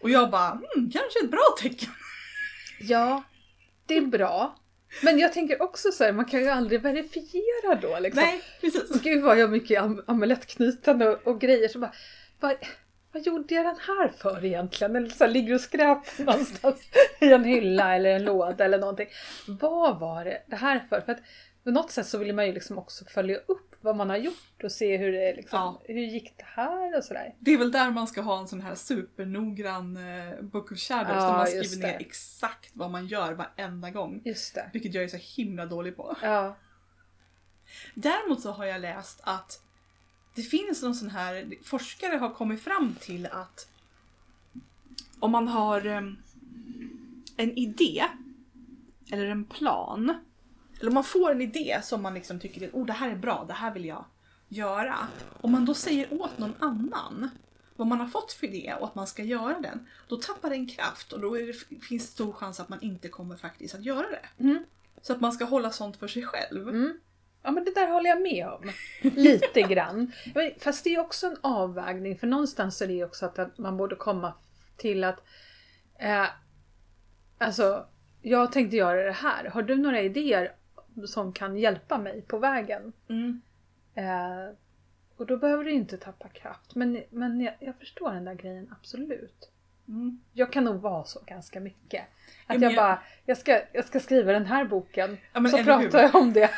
Och 0.02 0.10
jag 0.10 0.32
bara, 0.32 0.50
hmm, 0.50 0.92
kanske 0.92 1.20
ett 1.24 1.32
bra 1.32 1.56
tecken. 1.62 1.90
Ja, 2.80 3.24
det 3.86 3.98
är 3.98 4.02
bra. 4.02 4.56
Men 5.04 5.20
jag 5.20 5.34
tänker 5.34 5.62
också 5.62 5.92
så 5.92 6.04
här, 6.04 6.12
man 6.12 6.26
kan 6.26 6.40
ju 6.40 6.50
aldrig 6.50 6.82
verifiera 6.82 7.76
då 7.82 8.00
liksom. 8.00 8.24
Nej, 8.24 8.42
precis. 8.62 9.02
Gud 9.02 9.24
vad 9.24 9.40
jag 9.40 9.48
har 9.48 9.52
mycket 9.52 9.82
am 9.82 10.04
amulettknytande 10.08 11.10
och, 11.10 11.28
och 11.28 11.42
grejer. 11.42 11.68
Så 11.68 11.80
bara, 11.80 11.94
vad, 12.40 12.56
vad 13.12 13.26
gjorde 13.26 13.56
jag 13.56 13.66
den 13.66 13.80
här 13.80 14.08
för 14.08 14.46
egentligen? 14.46 14.96
Eller 14.96 15.10
så 15.10 15.24
här, 15.24 15.32
ligger 15.32 15.54
och 15.54 15.62
skräp 15.62 16.18
någonstans 16.18 16.82
i 17.22 17.32
en 17.32 17.44
hylla 17.44 17.96
eller 17.96 18.16
en 18.16 18.24
låda 18.24 18.66
eller 18.66 18.80
någonting. 18.80 19.08
Vad 19.48 20.00
var 20.00 20.26
det, 20.26 20.44
det 20.48 20.56
här 20.56 20.86
för? 20.90 21.02
För 21.02 21.12
att 21.12 21.22
på 21.64 21.72
något 21.72 21.92
sätt 21.92 22.08
så 22.08 22.18
vill 22.18 22.36
man 22.36 22.46
ju 22.48 22.54
liksom 22.54 22.78
också 22.78 23.06
följa 23.06 23.38
upp 23.38 23.76
vad 23.82 23.96
man 23.96 24.10
har 24.10 24.18
gjort 24.18 24.64
och 24.64 24.72
se 24.72 24.98
hur 24.98 25.12
det 25.12 25.36
liksom, 25.36 25.60
Ja. 25.60 25.82
hur 25.84 26.02
gick 26.02 26.38
det 26.38 26.44
här 26.48 26.98
och 26.98 27.04
sådär. 27.04 27.36
Det 27.40 27.52
är 27.54 27.58
väl 27.58 27.72
där 27.72 27.92
man 27.92 28.08
ska 28.08 28.22
ha 28.22 28.40
en 28.40 28.48
sån 28.48 28.62
här 28.62 28.76
supernoggrann 28.76 29.98
eh, 29.98 30.42
Book 30.42 30.72
of 30.72 30.78
Shadows 30.80 31.10
Ja, 31.16 31.26
där 31.26 31.34
man 31.34 31.48
skriver 31.48 31.88
ner 31.88 31.98
exakt 32.00 32.72
vad 32.74 32.92
man 32.92 33.08
gör 33.08 33.34
varenda 33.34 33.90
gång. 33.90 34.22
Just 34.26 34.56
det. 34.56 34.70
Vilket 34.74 34.94
jag 34.94 35.04
är 35.04 35.08
så 35.08 35.42
himla 35.42 35.66
dålig 35.66 35.96
på. 35.98 36.16
Ja. 36.22 36.56
Däremot 37.96 38.42
så 38.42 38.52
har 38.52 38.66
jag 38.66 38.82
läst 38.82 39.20
att 39.24 39.62
det 40.36 40.42
finns 40.42 40.84
någon 40.84 40.96
sån 40.96 41.10
här, 41.10 41.50
forskare 41.64 42.18
har 42.18 42.30
kommit 42.34 42.62
fram 42.62 42.96
till 43.00 43.26
att 43.26 43.68
om 45.20 45.32
man 45.32 45.48
har 45.48 45.86
em, 45.86 46.18
en 47.38 47.58
idé 47.58 48.04
eller 49.12 49.26
en 49.26 49.46
plan 49.46 50.16
eller 50.82 50.90
om 50.90 50.94
man 50.94 51.04
får 51.04 51.32
en 51.32 51.42
idé 51.42 51.80
som 51.84 52.02
man 52.02 52.14
liksom 52.14 52.40
tycker 52.40 52.68
att 52.68 52.74
oh, 52.74 52.86
det 52.86 52.94
här 52.94 53.10
är 53.12 53.16
bra, 53.16 53.46
det 53.48 53.54
här 53.54 53.74
vill 53.74 53.86
jag 53.86 54.06
göra. 54.48 54.96
Om 55.42 55.52
man 55.52 55.66
då 55.66 55.74
säger 55.74 56.14
åt 56.22 56.38
någon 56.38 56.54
annan 56.60 57.30
vad 57.76 57.88
man 57.88 58.00
har 58.00 58.08
fått 58.08 58.32
för 58.32 58.48
idé 58.48 58.74
och 58.80 58.88
att 58.88 58.96
man 58.96 59.08
ska 59.08 59.24
göra 59.24 59.60
den, 59.60 59.88
då 60.08 60.16
tappar 60.18 60.50
den 60.50 60.68
kraft 60.68 61.14
och 61.14 61.20
då 61.20 61.36
det, 61.36 61.54
finns 61.82 62.06
det 62.08 62.12
stor 62.14 62.34
chans 62.34 62.60
att 62.60 62.70
man 62.70 62.82
inte 62.82 63.10
kommer 63.10 63.36
faktiskt 63.36 63.76
att 63.76 63.84
göra 63.84 64.08
det. 64.10 64.44
Mm. 64.44 64.64
Så 65.02 65.14
att 65.14 65.22
man 65.22 65.32
ska 65.32 65.46
hålla 65.46 65.72
sånt 65.72 65.98
för 65.98 66.08
sig 66.08 66.24
själv. 66.24 66.70
Mm. 66.70 67.00
Ja 67.44 67.52
men 67.52 67.64
det 67.66 67.76
där 67.76 67.88
håller 67.88 68.10
jag 68.10 68.22
med 68.22 68.48
om. 68.48 68.72
Lite 69.02 69.62
grann. 69.62 70.12
Fast 70.60 70.84
det 70.84 70.96
är 70.96 71.00
också 71.00 71.28
en 71.28 71.38
avvägning 71.42 72.18
för 72.18 72.28
någonstans 72.28 72.82
är 72.82 72.88
det 72.88 73.04
också 73.04 73.26
att- 73.26 73.40
att 73.40 73.58
man 73.58 73.78
borde 73.78 73.96
komma 73.96 74.34
till 74.78 75.04
att 75.04 75.24
eh, 76.00 76.26
Alltså, 77.38 77.86
jag 78.22 78.52
tänkte 78.52 78.78
göra 78.78 79.04
det 79.04 79.12
här. 79.12 79.46
Har 79.46 79.62
du 79.64 79.78
några 79.78 80.02
idéer 80.02 80.56
som 81.08 81.34
kan 81.34 81.58
hjälpa 81.58 81.98
mig 81.98 82.22
på 82.22 82.38
vägen? 82.38 82.94
Mm. 83.10 83.42
Eh, 83.96 84.56
och 85.18 85.26
då 85.26 85.38
behöver 85.38 85.64
du 85.64 85.72
inte 85.72 85.98
tappa 85.98 86.28
kraft. 86.28 86.76
Men, 86.76 87.04
men 87.10 87.42
jag, 87.42 87.54
jag 87.60 87.76
förstår 87.76 88.12
den 88.12 88.26
där 88.26 88.34
grejen, 88.36 88.74
absolut. 88.80 89.50
Mm. 89.88 90.22
Jag 90.34 90.52
kan 90.52 90.64
nog 90.64 90.82
vara 90.82 91.04
så 91.04 91.20
ganska 91.26 91.60
mycket. 91.60 92.02
Att 92.48 92.56
men 92.56 92.62
jag 92.62 92.72
jag- 92.72 92.78
bara, 92.78 93.04
jag 93.26 93.38
ska, 93.38 93.62
jag 93.74 93.86
ska 93.86 94.00
skriva 94.00 94.32
den 94.32 94.46
här 94.46 94.66
boken. 94.66 95.18
Ja, 95.34 95.46
så 95.48 95.58
eller 95.58 95.58
hur? 95.58 95.64
pratar 95.90 96.02
jag 96.04 96.16
om 96.16 96.34
det. 96.34 96.50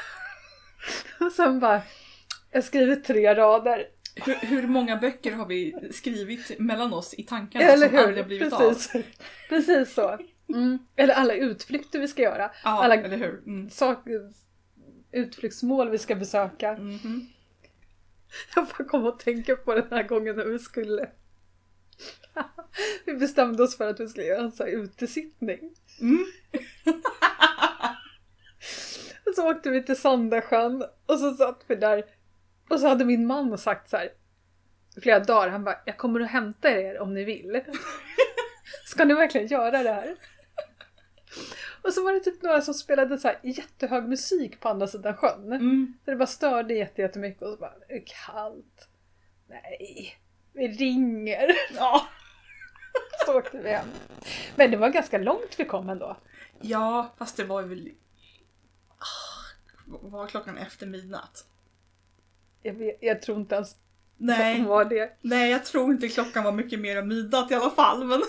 Och 1.19 1.31
sen 1.31 1.59
bara, 1.59 1.81
jag 2.51 2.63
skriver 2.63 2.95
tre 2.95 3.35
rader. 3.35 3.87
Hur, 4.15 4.33
hur 4.35 4.67
många 4.67 4.97
böcker 4.97 5.31
har 5.31 5.45
vi 5.45 5.89
skrivit 5.91 6.59
mellan 6.59 6.93
oss 6.93 7.13
i 7.13 7.23
tankarna 7.23 7.65
Eller 7.65 7.87
som 7.89 7.97
aldrig 7.97 8.15
hur? 8.15 8.21
har 8.21 8.27
blivit 8.27 8.49
Precis. 8.57 8.95
av? 8.95 9.01
Precis 9.49 9.93
så. 9.93 10.17
Mm. 10.49 10.77
Eller 10.95 11.13
alla 11.13 11.33
utflykter 11.33 11.99
vi 11.99 12.07
ska 12.07 12.21
göra. 12.21 12.51
Ja, 12.63 12.83
alla 12.83 12.95
eller 12.95 13.17
hur? 13.17 13.43
Mm. 13.45 13.69
sak, 13.69 14.07
utflyktsmål 15.11 15.89
vi 15.89 15.97
ska 15.97 16.15
besöka. 16.15 16.73
Mhm. 16.73 17.27
Jag 18.55 18.65
bara 18.65 18.83
kom 18.83 19.07
att 19.07 19.19
tänka 19.19 19.55
på 19.55 19.75
den 19.75 19.87
här 19.91 20.03
gången 20.03 20.35
när 20.35 20.45
vi 20.45 20.59
skulle 20.59 21.09
Vi 23.05 23.13
bestämde 23.13 23.63
oss 23.63 23.77
för 23.77 23.89
att 23.89 23.99
vi 23.99 24.07
skulle 24.07 24.25
göra 24.25 24.41
en 24.41 24.51
sån 24.51 24.67
här 24.67 24.73
utesittning. 24.73 25.59
Mm. 26.01 26.25
Och 29.25 29.33
så 29.35 29.51
åkte 29.51 29.69
vi 29.69 29.83
till 29.83 29.97
Sandasjön 29.97 30.83
och 31.05 31.19
så 31.19 31.33
satt 31.33 31.63
vi 31.67 31.75
där 31.75 32.03
och 32.69 32.79
så 32.79 32.87
hade 32.87 33.05
min 33.05 33.27
man 33.27 33.57
sagt 33.57 33.89
så 33.89 33.97
här 33.97 34.09
flera 35.01 35.19
dagar, 35.19 35.49
han 35.49 35.63
bara 35.63 35.79
jag 35.85 35.97
kommer 35.97 36.19
att 36.19 36.31
hämta 36.31 36.71
er 36.71 36.99
om 36.99 37.13
ni 37.13 37.23
vill. 37.23 37.61
Ska 38.85 39.05
ni 39.05 39.13
verkligen 39.13 39.47
göra 39.47 39.83
det 39.83 39.93
här? 39.93 40.15
Och 41.83 41.93
så 41.93 42.03
var 42.03 42.13
det 42.13 42.19
typ 42.19 42.41
några 42.41 42.61
som 42.61 42.73
spelade 42.73 43.17
så 43.17 43.27
här 43.27 43.39
jättehög 43.43 44.03
musik 44.09 44.59
på 44.59 44.69
andra 44.69 44.87
sidan 44.87 45.17
sjön. 45.17 45.51
Mm. 45.53 45.93
Så 46.05 46.11
det 46.11 46.17
bara 46.17 46.27
störde 46.27 46.73
jätte- 46.73 47.01
jättemycket 47.01 47.41
och 47.41 47.49
så 47.53 47.57
bara, 47.57 47.73
det 47.87 47.93
är 47.93 48.03
kallt. 48.25 48.87
Nej, 49.49 50.17
vi 50.53 50.67
ringer. 50.67 51.47
Ja. 51.77 52.07
Så 53.25 53.37
åkte 53.37 53.57
vi 53.57 53.69
hem. 53.69 53.87
Men 54.55 54.71
det 54.71 54.77
var 54.77 54.89
ganska 54.89 55.17
långt 55.17 55.55
vi 55.59 55.65
kom 55.65 55.89
ändå. 55.89 56.17
ja, 56.61 57.13
fast 57.17 57.37
det 57.37 57.43
var 57.43 57.61
väl... 57.63 57.91
Ah, 58.97 59.95
var 60.01 60.27
klockan 60.27 60.57
efter 60.57 60.87
midnatt? 60.87 61.45
Jag, 62.61 62.73
vet, 62.73 62.97
jag 63.01 63.21
tror 63.21 63.37
inte 63.39 63.55
ens 63.55 63.75
Nej, 64.17 64.63
var 64.67 64.85
det. 64.85 65.17
nej, 65.21 65.51
jag 65.51 65.65
tror 65.65 65.91
inte 65.91 66.07
klockan 66.09 66.43
var 66.43 66.51
mycket 66.51 66.79
mer 66.79 66.97
än 66.97 67.07
midnatt 67.07 67.51
i 67.51 67.55
alla 67.55 67.69
fall. 67.69 68.03
Men... 68.05 68.21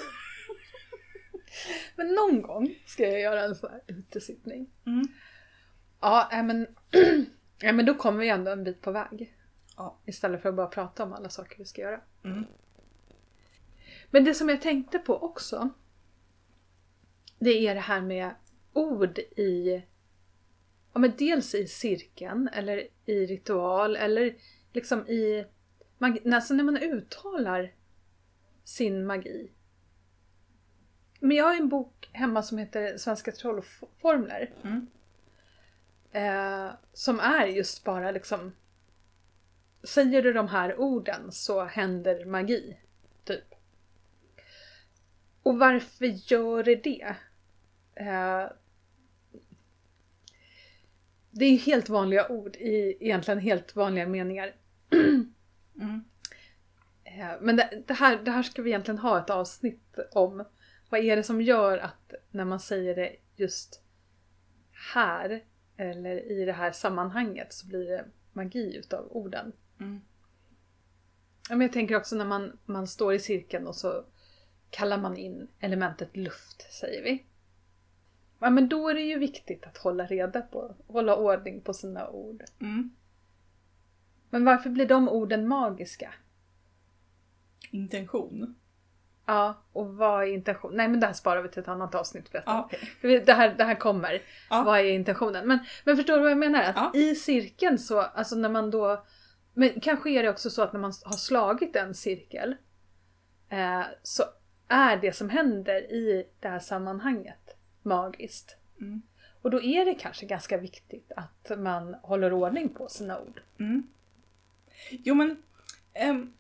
Men 1.97 2.15
någon 2.15 2.43
gång 2.43 2.75
ska 2.87 3.03
jag 3.03 3.21
göra 3.21 3.45
en 3.45 3.55
sån 3.55 3.71
här 3.71 3.81
utesittning. 3.87 4.71
Mm. 4.87 5.09
Ja, 6.01 6.29
äh, 6.33 6.43
men, 6.43 6.67
ja, 7.59 7.73
men 7.73 7.87
då 7.87 7.95
kommer 7.95 8.21
vi 8.21 8.29
ändå 8.29 8.51
en 8.51 8.65
bit 8.65 8.81
på 8.81 8.93
väg. 8.93 9.35
Ja. 9.77 9.99
Istället 10.07 10.43
för 10.43 10.49
att 10.49 10.55
bara 10.55 10.67
prata 10.67 11.03
om 11.03 11.13
alla 11.13 11.29
saker 11.29 11.59
vi 11.59 11.65
ska 11.65 11.83
göra. 11.83 12.01
Mm. 12.25 12.45
Men 14.11 14.25
det 14.25 14.35
som 14.35 14.49
jag 14.49 14.63
tänkte 14.63 14.99
på 14.99 15.23
också. 15.23 15.71
Det 17.39 17.67
är 17.69 17.75
det 17.75 17.81
här 17.81 18.01
med 18.01 18.31
ord 18.73 19.19
i... 19.19 19.83
Ja 20.93 21.01
men 21.01 21.13
dels 21.19 21.55
i 21.55 21.67
cirkeln 21.67 22.49
eller 22.53 22.89
i 23.07 23.27
ritual 23.27 23.97
eller 23.97 24.37
liksom 24.73 25.09
i... 25.09 25.47
Magi, 25.99 26.33
alltså 26.33 26.55
när 26.55 26.65
man 26.65 26.77
uttalar 26.77 27.75
sin 28.65 29.07
magi. 29.07 29.51
Men 31.25 31.37
jag 31.37 31.45
har 31.45 31.55
en 31.55 31.69
bok 31.69 32.11
hemma 32.13 32.43
som 32.43 32.59
heter 32.59 32.97
Svenska 32.97 33.33
trollformler. 33.33 34.51
Mm. 34.65 34.87
Eh, 36.13 36.73
som 36.93 37.21
är 37.21 37.47
just 37.47 37.85
bara 37.85 38.11
liksom... 38.11 38.53
Säger 39.83 40.23
du 40.23 40.33
de 40.33 40.49
här 40.49 40.81
orden 40.81 41.33
så 41.33 41.65
händer 41.65 42.25
magi. 42.25 42.79
Typ. 43.25 43.55
Och 45.43 45.59
varför 45.59 46.33
gör 46.33 46.63
det 46.63 46.75
det? 46.75 47.17
Eh, 47.95 48.47
det 51.31 51.45
är 51.45 51.59
helt 51.59 51.89
vanliga 51.89 52.29
ord 52.29 52.57
i 52.57 52.97
egentligen 53.01 53.41
helt 53.41 53.77
vanliga 53.77 54.07
meningar. 54.07 54.55
Mm. 55.81 56.05
Eh, 57.05 57.33
Men 57.41 57.57
det, 57.57 57.83
det, 57.87 57.95
här, 57.95 58.19
det 58.25 58.31
här 58.31 58.43
ska 58.43 58.63
vi 58.63 58.71
egentligen 58.71 58.99
ha 58.99 59.19
ett 59.19 59.31
avsnitt 59.31 59.99
om. 60.13 60.45
Vad 60.95 61.05
är 61.05 61.17
det 61.17 61.23
som 61.23 61.43
gör 61.43 61.79
att 61.79 62.15
när 62.31 62.45
man 62.45 62.61
säger 62.61 62.95
det 62.95 63.17
just 63.37 63.83
här 64.95 65.45
eller 65.77 66.33
i 66.33 66.45
det 66.45 66.53
här 66.53 66.73
sammanhanget 66.73 67.53
så 67.53 67.67
blir 67.67 67.91
det 67.91 68.05
magi 68.33 68.77
utav 68.77 69.07
orden. 69.11 69.53
Mm. 69.81 70.01
Men 71.49 71.61
jag 71.61 71.73
tänker 71.73 71.97
också 71.97 72.17
när 72.17 72.25
man, 72.25 72.59
man 72.65 72.89
står 72.89 73.15
i 73.15 73.19
cirkeln 73.19 73.67
och 73.67 73.77
så 73.77 74.05
kallar 74.71 74.99
man 74.99 75.17
in 75.17 75.49
elementet 75.61 76.17
luft, 76.17 76.73
säger 76.73 77.03
vi. 77.03 77.25
Ja, 78.39 78.51
men 78.51 78.69
då 78.69 78.89
är 78.89 78.95
det 78.95 79.03
ju 79.03 79.19
viktigt 79.19 79.65
att 79.67 79.77
hålla 79.77 80.07
reda 80.07 80.43
på, 80.43 80.75
hålla 80.87 81.17
ordning 81.17 81.61
på 81.61 81.75
sina 81.75 82.09
ord. 82.09 82.45
Mm. 82.61 82.97
Men 84.31 84.45
varför 84.45 84.71
blir 84.71 84.87
de 84.87 85.09
orden 85.09 85.49
magiska? 85.49 86.15
Intention. 87.71 88.55
Ja, 89.27 89.55
och 89.73 89.95
vad 89.97 90.23
är 90.23 90.27
intention? 90.27 90.77
Nej 90.77 90.89
men 90.89 91.01
det 91.01 91.07
här 91.07 91.13
sparar 91.15 91.43
vi 91.43 91.49
till 91.49 91.63
ett 91.63 91.69
annat 91.69 91.95
avsnitt. 91.95 92.35
Vet 92.35 92.43
Ja. 92.47 92.69
För 93.01 93.09
vi- 93.09 93.19
Det, 93.19 93.33
här, 93.33 93.55
det 93.59 93.65
här 93.65 93.75
kommer. 93.75 94.23
Ja. 94.51 94.63
Vad 94.63 94.79
är 94.81 94.85
intentionen? 94.85 95.49
Men, 95.49 95.59
men 95.85 95.97
förstår 95.97 96.15
du 96.17 96.21
vad 96.23 96.31
jag 96.31 96.39
menar? 96.39 96.63
Att 96.63 96.77
Ja. 96.77 96.93
i 96.95 97.15
cirkeln 97.15 97.79
så, 97.79 98.01
alltså 98.01 98.37
när 98.37 98.49
man 98.49 98.71
då... 98.71 99.05
Men 99.55 99.81
kanske 99.81 100.11
är 100.11 100.23
det 100.23 100.29
också 100.29 100.51
så 100.51 100.63
att 100.63 100.73
när 100.73 100.81
man 100.81 100.93
har 101.05 101.17
slagit 101.17 101.77
en 101.77 101.95
cirkel 101.95 102.57
eh, 103.49 103.83
så 104.03 104.23
är 104.69 104.97
det 104.97 105.13
som 105.13 105.31
händer 105.31 105.93
i 105.93 106.27
det 106.41 106.49
här 106.49 106.59
sammanhanget 106.59 107.57
magiskt. 107.83 108.57
Mm. 108.81 109.03
Och 109.43 109.51
då 109.51 109.63
är 109.63 109.85
det 109.85 109.95
kanske 109.95 110.27
ganska 110.27 110.57
viktigt 110.57 111.13
att 111.17 111.51
man 111.59 111.95
håller 111.95 112.33
ordning 112.33 112.69
på 112.69 112.89
sina 112.89 113.21
ord. 113.21 113.41
Mm. 113.59 113.83
Jo 114.91 115.15
men... 115.15 115.43
ehm, 115.93 116.33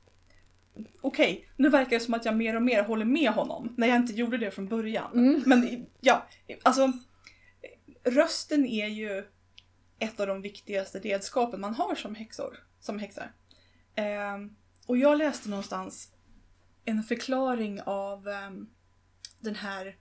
Okej, 1.00 1.48
nu 1.56 1.68
verkar 1.68 1.90
det 1.90 2.00
som 2.00 2.14
att 2.14 2.24
jag 2.24 2.37
mer 2.37 2.56
och 2.56 2.62
mer 2.62 2.82
håller 2.82 3.04
med 3.04 3.30
honom 3.30 3.74
när 3.76 3.87
jag 3.87 3.96
inte 3.96 4.12
gjorde 4.12 4.38
det 4.38 4.50
från 4.50 4.68
början. 4.68 5.12
Mm. 5.12 5.42
Men 5.46 5.87
ja, 6.00 6.26
alltså 6.62 6.92
rösten 8.04 8.66
är 8.66 8.87
ju 8.87 9.24
ett 9.98 10.20
av 10.20 10.26
de 10.26 10.42
viktigaste 10.42 10.98
redskapen 10.98 11.60
man 11.60 11.74
har 11.74 11.94
som 11.94 12.14
häxor. 12.14 12.66
Som 12.80 12.98
häxa. 12.98 13.28
Ehm, 13.94 14.56
och 14.87 14.98
jag 14.98 15.18
läste 15.18 15.48
någonstans 15.48 16.12
en 16.84 17.02
förklaring 17.02 17.80
av 17.80 18.28
ehm, 18.28 18.66
den 19.40 19.54
här 19.54 19.96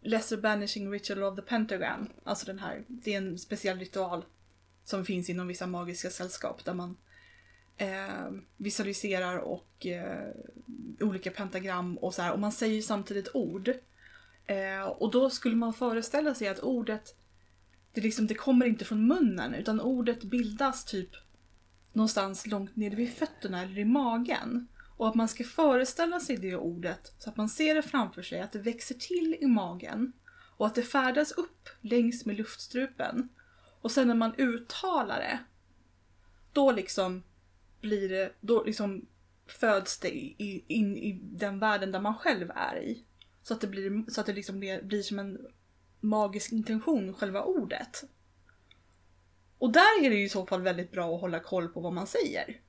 Lesser 0.00 0.36
Banishing 0.36 0.92
Ritual 0.92 1.22
of 1.22 1.36
the 1.36 1.42
Pentagram. 1.42 2.08
Alltså 2.24 2.46
den 2.46 2.58
här, 2.58 2.84
det 2.88 3.14
är 3.14 3.18
en 3.18 3.38
speciell 3.38 3.78
ritual 3.78 4.24
som 4.84 5.04
finns 5.04 5.30
inom 5.30 5.46
vissa 5.46 5.66
magiska 5.66 6.10
sällskap 6.10 6.64
där 6.64 6.74
man 6.74 6.96
eh, 7.76 8.30
visualiserar 8.56 9.38
och 9.38 9.86
eh, 9.86 10.30
olika 11.00 11.30
pentagram 11.30 11.98
och 11.98 12.14
så 12.14 12.22
här. 12.22 12.32
Och 12.32 12.40
man 12.40 12.52
säger 12.52 12.82
samtidigt 12.82 13.28
ord. 13.34 13.70
Eh, 14.46 14.82
och 14.82 15.10
då 15.10 15.30
skulle 15.30 15.56
man 15.56 15.74
föreställa 15.74 16.34
sig 16.34 16.48
att 16.48 16.60
ordet, 16.60 17.16
det, 17.92 18.00
liksom, 18.00 18.26
det 18.26 18.34
kommer 18.34 18.66
inte 18.66 18.84
från 18.84 19.06
munnen 19.06 19.54
utan 19.54 19.80
ordet 19.80 20.22
bildas 20.22 20.84
typ 20.84 21.10
någonstans 21.92 22.46
långt 22.46 22.76
ner 22.76 22.90
vid 22.90 23.12
fötterna 23.12 23.62
eller 23.62 23.78
i 23.78 23.84
magen. 23.84 24.68
Och 24.96 25.08
att 25.08 25.14
man 25.14 25.28
ska 25.28 25.44
föreställa 25.44 26.20
sig 26.20 26.36
det 26.36 26.56
ordet 26.56 27.12
så 27.18 27.30
att 27.30 27.36
man 27.36 27.48
ser 27.48 27.74
det 27.74 27.82
framför 27.82 28.22
sig, 28.22 28.40
att 28.40 28.52
det 28.52 28.58
växer 28.58 28.94
till 28.94 29.36
i 29.40 29.46
magen 29.46 30.12
och 30.56 30.66
att 30.66 30.74
det 30.74 30.82
färdas 30.82 31.32
upp 31.32 31.68
längs 31.80 32.24
med 32.24 32.36
luftstrupen. 32.36 33.28
Och 33.80 33.90
sen 33.90 34.08
när 34.08 34.14
man 34.14 34.34
uttalar 34.34 35.18
det, 35.18 35.38
då 36.52 36.72
liksom 36.72 37.22
blir 37.84 38.08
det, 38.08 38.32
då 38.40 38.64
liksom 38.64 39.06
föds 39.46 39.98
det 39.98 40.08
i, 40.08 40.64
in 40.68 40.96
i 40.96 41.20
den 41.22 41.58
världen 41.58 41.92
där 41.92 42.00
man 42.00 42.14
själv 42.14 42.50
är 42.50 42.76
i. 42.76 43.04
Så 43.42 43.54
att 43.54 43.60
det 43.60 43.66
blir, 43.66 44.10
så 44.10 44.20
att 44.20 44.26
det 44.26 44.32
liksom 44.32 44.60
blir, 44.60 44.82
blir 44.82 45.02
som 45.02 45.18
en 45.18 45.38
magisk 46.00 46.52
intention, 46.52 47.14
själva 47.14 47.42
ordet. 47.42 48.04
Och 49.58 49.72
där 49.72 50.04
är 50.04 50.10
det 50.10 50.16
ju 50.16 50.24
i 50.24 50.28
så 50.28 50.46
fall 50.46 50.62
väldigt 50.62 50.92
bra 50.92 51.14
att 51.14 51.20
hålla 51.20 51.40
koll 51.40 51.68
på 51.68 51.80
vad 51.80 51.92
man 51.92 52.06
säger. 52.06 52.60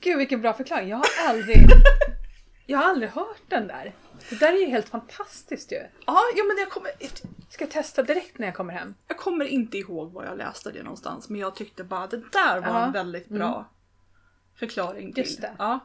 Gud 0.00 0.18
vilken 0.18 0.40
bra 0.40 0.54
förklaring. 0.54 0.88
Jag 0.88 0.96
har 0.96 1.28
aldrig, 1.28 1.66
jag 2.66 2.78
har 2.78 2.84
aldrig 2.90 3.10
hört 3.10 3.42
den 3.48 3.66
där. 3.66 3.92
Det 4.30 4.36
där 4.40 4.52
är 4.52 4.56
ju 4.58 4.66
helt 4.66 4.88
fantastiskt 4.88 5.72
ju. 5.72 5.76
Ja, 6.06 6.18
ja 6.36 6.44
men 6.48 6.56
jag 6.58 6.70
kommer, 6.70 6.90
Ska 7.48 7.64
jag 7.64 7.70
testa 7.70 8.02
direkt 8.02 8.38
när 8.38 8.46
jag 8.46 8.54
kommer 8.56 8.72
hem. 8.74 8.94
jag 9.08 9.16
kommer 9.18 9.44
inte 9.44 9.78
ihåg 9.78 10.12
var 10.12 10.24
jag 10.24 10.38
läste 10.38 10.70
det 10.70 10.82
någonstans 10.82 11.28
men 11.28 11.40
jag 11.40 11.54
tyckte 11.54 11.84
bara 11.84 12.06
det 12.06 12.16
där 12.32 12.60
var 12.60 12.68
Ja. 12.68 12.86
en 12.86 12.92
väldigt 12.92 13.28
bra 13.28 13.64
förklaring 14.54 15.12
till. 15.12 15.24
Just 15.24 15.40
det. 15.40 15.52
Ja. 15.58 15.78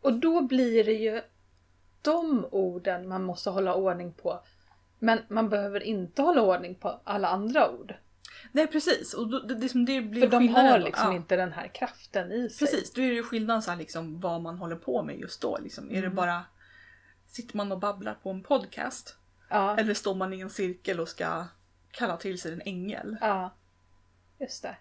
Och 0.00 0.12
då 0.12 0.40
blir 0.42 0.84
det 0.84 0.92
ju 0.92 1.22
de 2.02 2.46
orden 2.50 3.08
man 3.08 3.22
måste 3.24 3.50
hålla 3.50 3.74
ordning 3.74 4.12
på. 4.12 4.40
Men 4.98 5.18
man 5.28 5.48
behöver 5.48 5.80
inte 5.82 6.22
hålla 6.22 6.42
ordning 6.42 6.74
på 6.74 7.00
alla 7.04 7.28
andra 7.28 7.70
ord. 7.70 7.94
Nej 8.52 8.66
precis, 8.66 9.14
och 9.14 9.28
då, 9.30 9.38
det, 9.38 9.54
det, 9.54 9.68
som 9.68 9.84
det 9.84 10.00
blir 10.00 10.20
För 10.20 10.28
de 10.28 10.48
har 10.48 10.78
då. 10.78 10.84
liksom 10.84 11.10
ja. 11.10 11.16
inte 11.16 11.36
den 11.36 11.52
här 11.52 11.68
kraften 11.68 12.32
i 12.32 12.50
sig. 12.50 12.66
Precis, 12.66 12.92
då 12.92 13.02
är 13.02 13.08
det 13.08 13.14
ju 13.14 13.22
skillnaden 13.22 13.62
så 13.62 13.70
här 13.70 13.78
liksom 13.78 14.20
vad 14.20 14.42
man 14.42 14.58
håller 14.58 14.76
på 14.76 15.02
med 15.02 15.18
just 15.18 15.40
då. 15.40 15.58
Liksom. 15.62 15.90
Är 15.90 16.02
det 16.02 16.10
bara 16.10 16.44
Sitter 17.26 17.56
man 17.56 17.72
och 17.72 17.78
babblar 17.78 18.14
på 18.14 18.30
en 18.30 18.42
podcast? 18.42 19.16
Ja, 19.48 19.76
Eller 19.76 19.94
står 19.94 20.14
man 20.14 20.32
i 20.32 20.40
en 20.40 20.50
cirkel 20.50 21.00
och 21.00 21.08
ska 21.08 21.46
kalla 21.90 22.16
till 22.16 22.40
sig 22.40 22.52
en 22.52 22.62
ängel? 22.64 23.16
ja. 23.20 23.54
Just 24.40 24.62
det. 24.62 24.76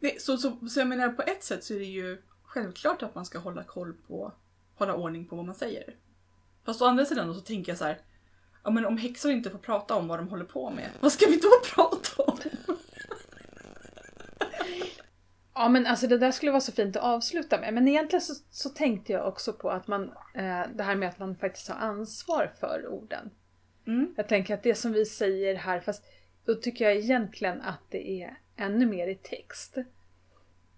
Nej, 0.00 0.16
så, 0.20 0.36
så, 0.38 0.68
så 0.68 0.80
jag 0.80 0.88
menar 0.88 1.08
på 1.08 1.22
ett 1.22 1.44
sätt 1.44 1.64
så 1.64 1.74
är 1.74 1.78
det 1.78 1.84
ju 1.84 2.22
självklart 2.42 3.02
att 3.02 3.14
man 3.14 3.26
ska 3.26 3.38
hålla 3.38 3.64
koll 3.64 3.92
på, 3.92 4.32
hålla 4.74 4.94
ordning 4.94 5.26
på 5.26 5.36
vad 5.36 5.44
man 5.44 5.54
säger. 5.54 5.94
Fast 6.64 6.82
å 6.82 6.84
andra 6.84 7.04
sidan 7.04 7.28
då 7.28 7.34
så 7.34 7.40
tänker 7.40 7.72
jag 7.72 7.78
så 7.78 7.84
här. 7.84 7.98
Ja 8.64 8.70
men 8.70 8.86
om 8.86 8.96
häxor 8.96 9.30
inte 9.30 9.50
får 9.50 9.58
prata 9.58 9.94
om 9.94 10.08
vad 10.08 10.18
de 10.18 10.28
håller 10.28 10.44
på 10.44 10.70
med, 10.70 10.90
vad 11.00 11.12
ska 11.12 11.26
vi 11.26 11.36
då 11.36 11.50
prata 11.74 12.22
om? 12.22 12.38
Ja 15.58 15.68
men 15.68 15.86
alltså 15.86 16.06
det 16.06 16.18
där 16.18 16.30
skulle 16.30 16.52
vara 16.52 16.60
så 16.60 16.72
fint 16.72 16.96
att 16.96 17.02
avsluta 17.02 17.60
med. 17.60 17.74
Men 17.74 17.88
egentligen 17.88 18.20
så, 18.20 18.34
så 18.50 18.68
tänkte 18.68 19.12
jag 19.12 19.28
också 19.28 19.52
på 19.52 19.70
att 19.70 19.86
man, 19.86 20.02
eh, 20.34 20.62
det 20.74 20.82
här 20.82 20.94
med 20.94 21.08
att 21.08 21.18
man 21.18 21.36
faktiskt 21.36 21.68
har 21.68 21.76
ansvar 21.76 22.50
för 22.60 22.86
orden. 22.86 23.30
Mm. 23.86 24.14
Jag 24.16 24.28
tänker 24.28 24.54
att 24.54 24.62
det 24.62 24.74
som 24.74 24.92
vi 24.92 25.06
säger 25.06 25.54
här, 25.54 25.80
fast 25.80 26.04
då 26.44 26.54
tycker 26.54 26.84
jag 26.84 26.96
egentligen 26.96 27.60
att 27.60 27.80
det 27.88 28.22
är 28.22 28.38
ännu 28.56 28.86
mer 28.86 29.08
i 29.08 29.14
text. 29.14 29.78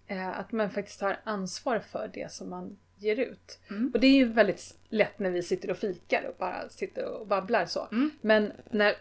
Eh, 0.07 0.39
att 0.39 0.51
man 0.51 0.69
faktiskt 0.69 1.01
har 1.01 1.19
ansvar 1.23 1.79
för 1.79 2.09
det 2.13 2.31
som 2.31 2.49
man 2.49 2.77
ger 2.97 3.15
ut. 3.15 3.59
Mm. 3.69 3.91
Och 3.93 3.99
det 3.99 4.07
är 4.07 4.15
ju 4.15 4.25
väldigt 4.25 4.77
lätt 4.89 5.19
när 5.19 5.29
vi 5.29 5.43
sitter 5.43 5.71
och 5.71 5.77
fikar 5.77 6.23
och 6.29 6.35
bara 6.39 6.69
sitter 6.69 7.05
och 7.05 7.27
babblar 7.27 7.65
så. 7.65 7.87
Mm. 7.91 8.11
Men 8.21 8.53
när 8.69 8.95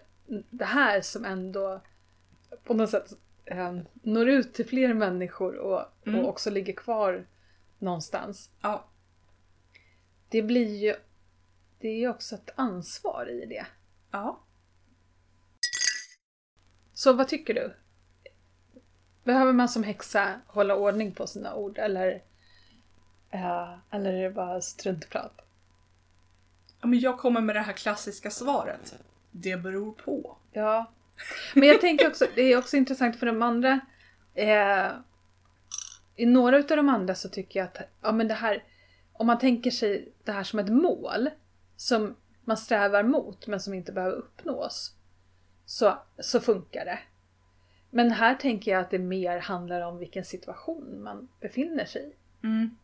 det 0.50 0.64
här 0.64 1.00
som 1.00 1.24
ändå 1.24 1.82
på 2.64 2.74
något 2.74 2.90
sätt 2.90 3.12
eh, 3.50 3.78
når 4.02 4.28
ut 4.28 4.54
till 4.54 4.66
fler 4.68 4.94
människor 4.94 5.56
och, 5.56 5.84
Mm. 6.06 6.20
och 6.20 6.28
också 6.28 6.50
ligger 6.50 6.72
kvar 6.72 7.26
någonstans. 7.78 8.50
Ja, 8.60 8.84
Det 10.28 10.42
blir 10.42 10.76
ju 10.76 10.94
det 11.78 11.88
är 11.88 11.98
ju 11.98 12.08
också 12.08 12.34
ett 12.34 12.50
ansvar 12.56 13.30
i 13.30 13.46
det. 13.46 13.66
ja. 14.10 14.40
Så 16.92 17.12
vad 17.12 17.28
tycker 17.28 17.54
du? 17.54 17.76
Behöver 19.24 19.52
man 19.52 19.68
som 19.68 19.82
häxa 19.84 20.40
hålla 20.46 20.76
ordning 20.76 21.14
på 21.14 21.26
sina 21.26 21.54
ord 21.54 21.78
eller, 21.78 22.22
eh, 23.30 23.74
eller 23.90 24.12
är 24.12 24.22
det 24.22 24.30
bara 24.30 24.60
struntprat? 24.60 25.40
ja 26.80 26.86
men 26.86 26.98
jag 27.00 27.18
kommer 27.18 27.40
med 27.40 27.56
det 27.56 27.60
här 27.60 27.72
klassiska 27.72 28.30
svaret. 28.30 28.94
Det 29.30 29.56
beror 29.56 29.92
på. 29.92 30.36
Ja. 30.52 30.86
Men 31.54 31.68
jag 31.68 31.80
tänker 31.80 32.08
också, 32.08 32.26
det 32.34 32.42
är 32.42 32.58
också 32.58 32.76
intressant 32.76 33.16
för 33.16 33.26
de 33.26 33.42
andra. 33.42 33.80
Eh, 34.34 34.90
I 36.16 36.26
några 36.26 36.56
av 36.56 36.62
de 36.62 36.88
andra 36.88 37.14
så 37.14 37.28
tycker 37.28 37.60
jag 37.60 37.66
att 37.66 37.78
ja, 38.02 38.12
men 38.12 38.28
det 38.28 38.34
här, 38.34 38.64
om 39.12 39.26
man 39.26 39.38
tänker 39.38 39.70
sig 39.70 40.12
det 40.24 40.32
här 40.32 40.44
som 40.44 40.58
ett 40.58 40.68
mål 40.68 41.30
som 41.76 42.16
man 42.44 42.56
strävar 42.56 43.02
mot 43.02 43.46
men 43.46 43.60
som 43.60 43.74
inte 43.74 43.92
behöver 43.92 44.16
uppnås. 44.16 44.94
Så, 45.66 45.98
så 46.18 46.40
funkar 46.40 46.84
det. 46.84 46.98
Men 47.90 48.10
här 48.10 48.34
tänker 48.34 48.70
jag 48.70 48.80
att 48.80 48.90
det 48.90 48.98
mer 48.98 49.38
handlar 49.38 49.80
om 49.80 49.98
vilken 49.98 50.24
situation 50.24 51.02
man 51.02 51.28
befinner 51.40 51.84
sig 51.84 52.02
i. 52.02 52.46
Mm. 52.46 52.76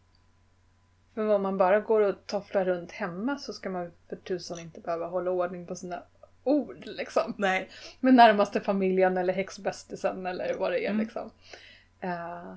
För 1.14 1.28
om 1.28 1.42
man 1.42 1.58
bara 1.58 1.80
går 1.80 2.00
och 2.00 2.26
tofflar 2.26 2.64
runt 2.64 2.92
hemma 2.92 3.38
så 3.38 3.52
ska 3.52 3.70
man 3.70 3.92
för 4.08 4.16
tusan 4.16 4.58
inte 4.58 4.80
behöva 4.80 5.06
hålla 5.06 5.30
ordning 5.30 5.66
på 5.66 5.76
sina 5.76 6.02
ord 6.46 6.82
liksom. 6.86 7.34
Nej. 7.36 7.70
Med 8.00 8.14
närmaste 8.14 8.60
familjen 8.60 9.16
eller 9.16 9.32
häxbästisen 9.32 10.26
eller 10.26 10.54
vad 10.58 10.72
det 10.72 10.86
är 10.86 10.90
Mm. 10.90 11.00
liksom. 11.04 11.30
Eh, 12.00 12.54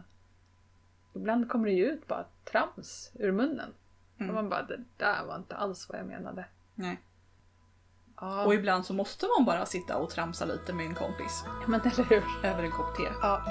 ibland 1.15 1.49
kommer 1.49 1.65
det 1.65 1.73
ju 1.73 1.85
ut 1.85 2.07
bara 2.07 2.25
trams 2.51 3.11
ur 3.19 3.31
munnen. 3.31 3.73
Mm. 4.19 4.29
Och 4.29 4.35
man 4.35 4.49
bara, 4.49 4.63
det 4.63 4.83
där 4.97 5.25
var 5.25 5.35
inte 5.35 5.55
alls 5.55 5.89
vad 5.89 5.99
jag 5.99 6.07
menade. 6.07 6.45
Nej. 6.75 6.99
Ja, 8.21 8.45
Och 8.45 8.53
ibland 8.53 8.85
så 8.85 8.93
måste 8.93 9.25
man 9.37 9.45
bara 9.45 9.65
sitta 9.65 9.97
och 9.97 10.09
tramsa 10.09 10.45
lite 10.45 10.73
med 10.73 10.85
en 10.85 10.95
kompis. 10.95 11.43
men 11.67 11.81
eller 11.81 12.03
hur? 12.03 12.23
Över 12.43 12.63
en 12.63 12.71
kopp 12.71 12.97
te. 12.97 13.03
Ja. 13.21 13.41